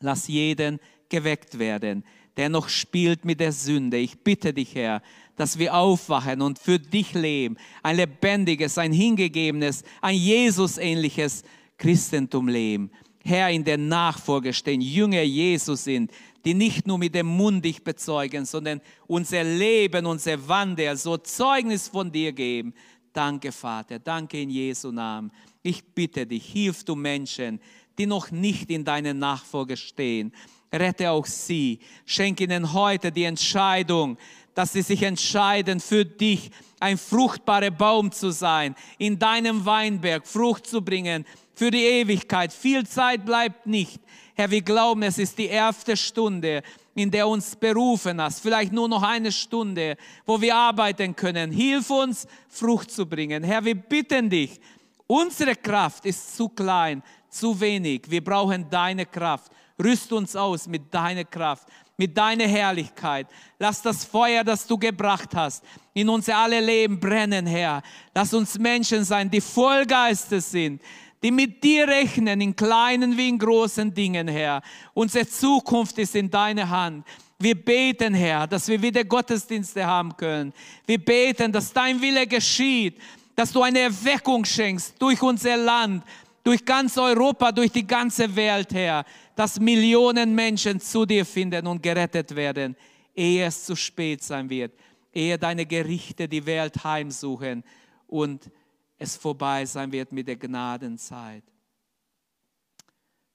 [0.00, 0.78] Lass jeden
[1.08, 2.04] geweckt werden,
[2.36, 3.96] der noch spielt mit der Sünde.
[3.96, 5.02] Ich bitte dich, Herr,
[5.36, 7.56] dass wir aufwachen und für dich leben.
[7.82, 11.42] Ein lebendiges, ein hingegebenes, ein Jesus-ähnliches
[11.78, 12.90] Christentum leben.
[13.24, 16.12] Herr, in der Nachfolge stehen, Jünger Jesus sind,
[16.44, 21.88] die nicht nur mit dem Mund dich bezeugen, sondern unser Leben, unser Wandel, so Zeugnis
[21.88, 22.72] von dir geben.
[23.12, 23.98] Danke, Vater.
[23.98, 25.30] Danke in Jesu Namen.
[25.62, 27.60] Ich bitte dich, hilf du Menschen,
[27.98, 30.32] die noch nicht in deiner Nachfolge stehen.
[30.72, 31.80] Rette auch sie.
[32.04, 34.18] Schenk ihnen heute die Entscheidung,
[34.54, 40.66] dass sie sich entscheiden, für dich ein fruchtbarer Baum zu sein, in deinem Weinberg Frucht
[40.66, 41.24] zu bringen
[41.54, 42.52] für die Ewigkeit.
[42.52, 44.00] Viel Zeit bleibt nicht.
[44.34, 46.62] Herr, wir glauben, es ist die erste Stunde,
[46.94, 48.40] in der uns berufen hast.
[48.40, 49.96] Vielleicht nur noch eine Stunde,
[50.26, 51.50] wo wir arbeiten können.
[51.50, 53.42] Hilf uns, Frucht zu bringen.
[53.42, 54.60] Herr, wir bitten dich.
[55.06, 58.02] Unsere Kraft ist zu klein, zu wenig.
[58.08, 59.52] Wir brauchen deine Kraft.
[59.82, 61.66] Rüst uns aus mit deiner Kraft
[61.98, 63.26] mit deiner Herrlichkeit.
[63.58, 67.82] Lass das Feuer, das du gebracht hast, in unser alle Leben brennen, Herr.
[68.14, 70.80] Lass uns Menschen sein, die voll Geistes sind,
[71.20, 74.62] die mit dir rechnen, in kleinen wie in großen Dingen, Herr.
[74.94, 77.04] Unsere Zukunft ist in deiner Hand.
[77.36, 80.52] Wir beten, Herr, dass wir wieder Gottesdienste haben können.
[80.86, 83.00] Wir beten, dass dein Wille geschieht,
[83.34, 86.04] dass du eine Erweckung schenkst durch unser Land,
[86.48, 91.82] durch ganz Europa, durch die ganze Welt, Herr dass Millionen Menschen zu dir finden und
[91.82, 92.74] gerettet werden,
[93.14, 94.72] ehe es zu spät sein wird,
[95.12, 97.62] ehe deine Gerichte die Welt heimsuchen
[98.06, 98.50] und
[98.96, 101.44] es vorbei sein wird mit der Gnadenzeit.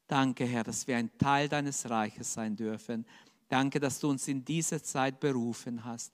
[0.07, 3.05] Danke, Herr, dass wir ein Teil deines Reiches sein dürfen.
[3.47, 6.11] Danke, dass du uns in dieser Zeit berufen hast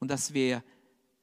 [0.00, 0.62] und dass wir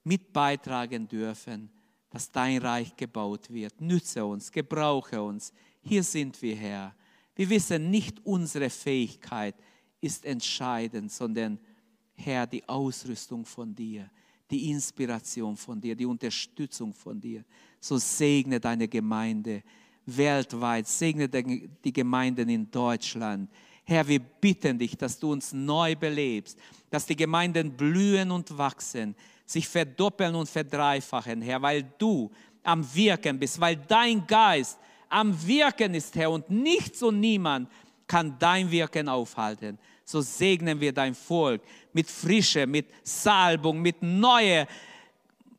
[0.03, 1.69] mit beitragen dürfen,
[2.09, 3.79] dass dein Reich gebaut wird.
[3.81, 5.53] Nütze uns, gebrauche uns.
[5.81, 6.95] Hier sind wir, Herr.
[7.35, 9.55] Wir wissen, nicht unsere Fähigkeit
[10.01, 11.59] ist entscheidend, sondern
[12.15, 14.09] Herr, die Ausrüstung von dir,
[14.49, 17.45] die Inspiration von dir, die Unterstützung von dir.
[17.79, 19.63] So segne deine Gemeinde
[20.05, 23.49] weltweit, segne die Gemeinden in Deutschland.
[23.85, 29.15] Herr, wir bitten dich, dass du uns neu belebst, dass die Gemeinden blühen und wachsen,
[29.49, 32.29] sich verdoppeln und verdreifachen, Herr, weil du
[32.61, 34.77] am Wirken bist, weil dein Geist
[35.09, 37.67] am Wirken ist, Herr, und nichts und niemand
[38.05, 39.79] kann dein Wirken aufhalten.
[40.05, 44.67] So segnen wir dein Volk mit Frische, mit Salbung, mit neue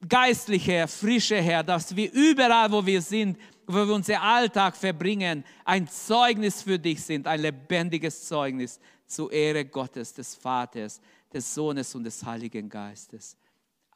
[0.08, 5.88] geistliche Frische, Herr, dass wir überall, wo wir sind, wo wir unseren Alltag verbringen, ein
[5.88, 11.00] Zeugnis für dich sind, ein lebendiges Zeugnis zur Ehre Gottes, des Vaters,
[11.32, 13.36] des Sohnes und des Heiligen Geistes.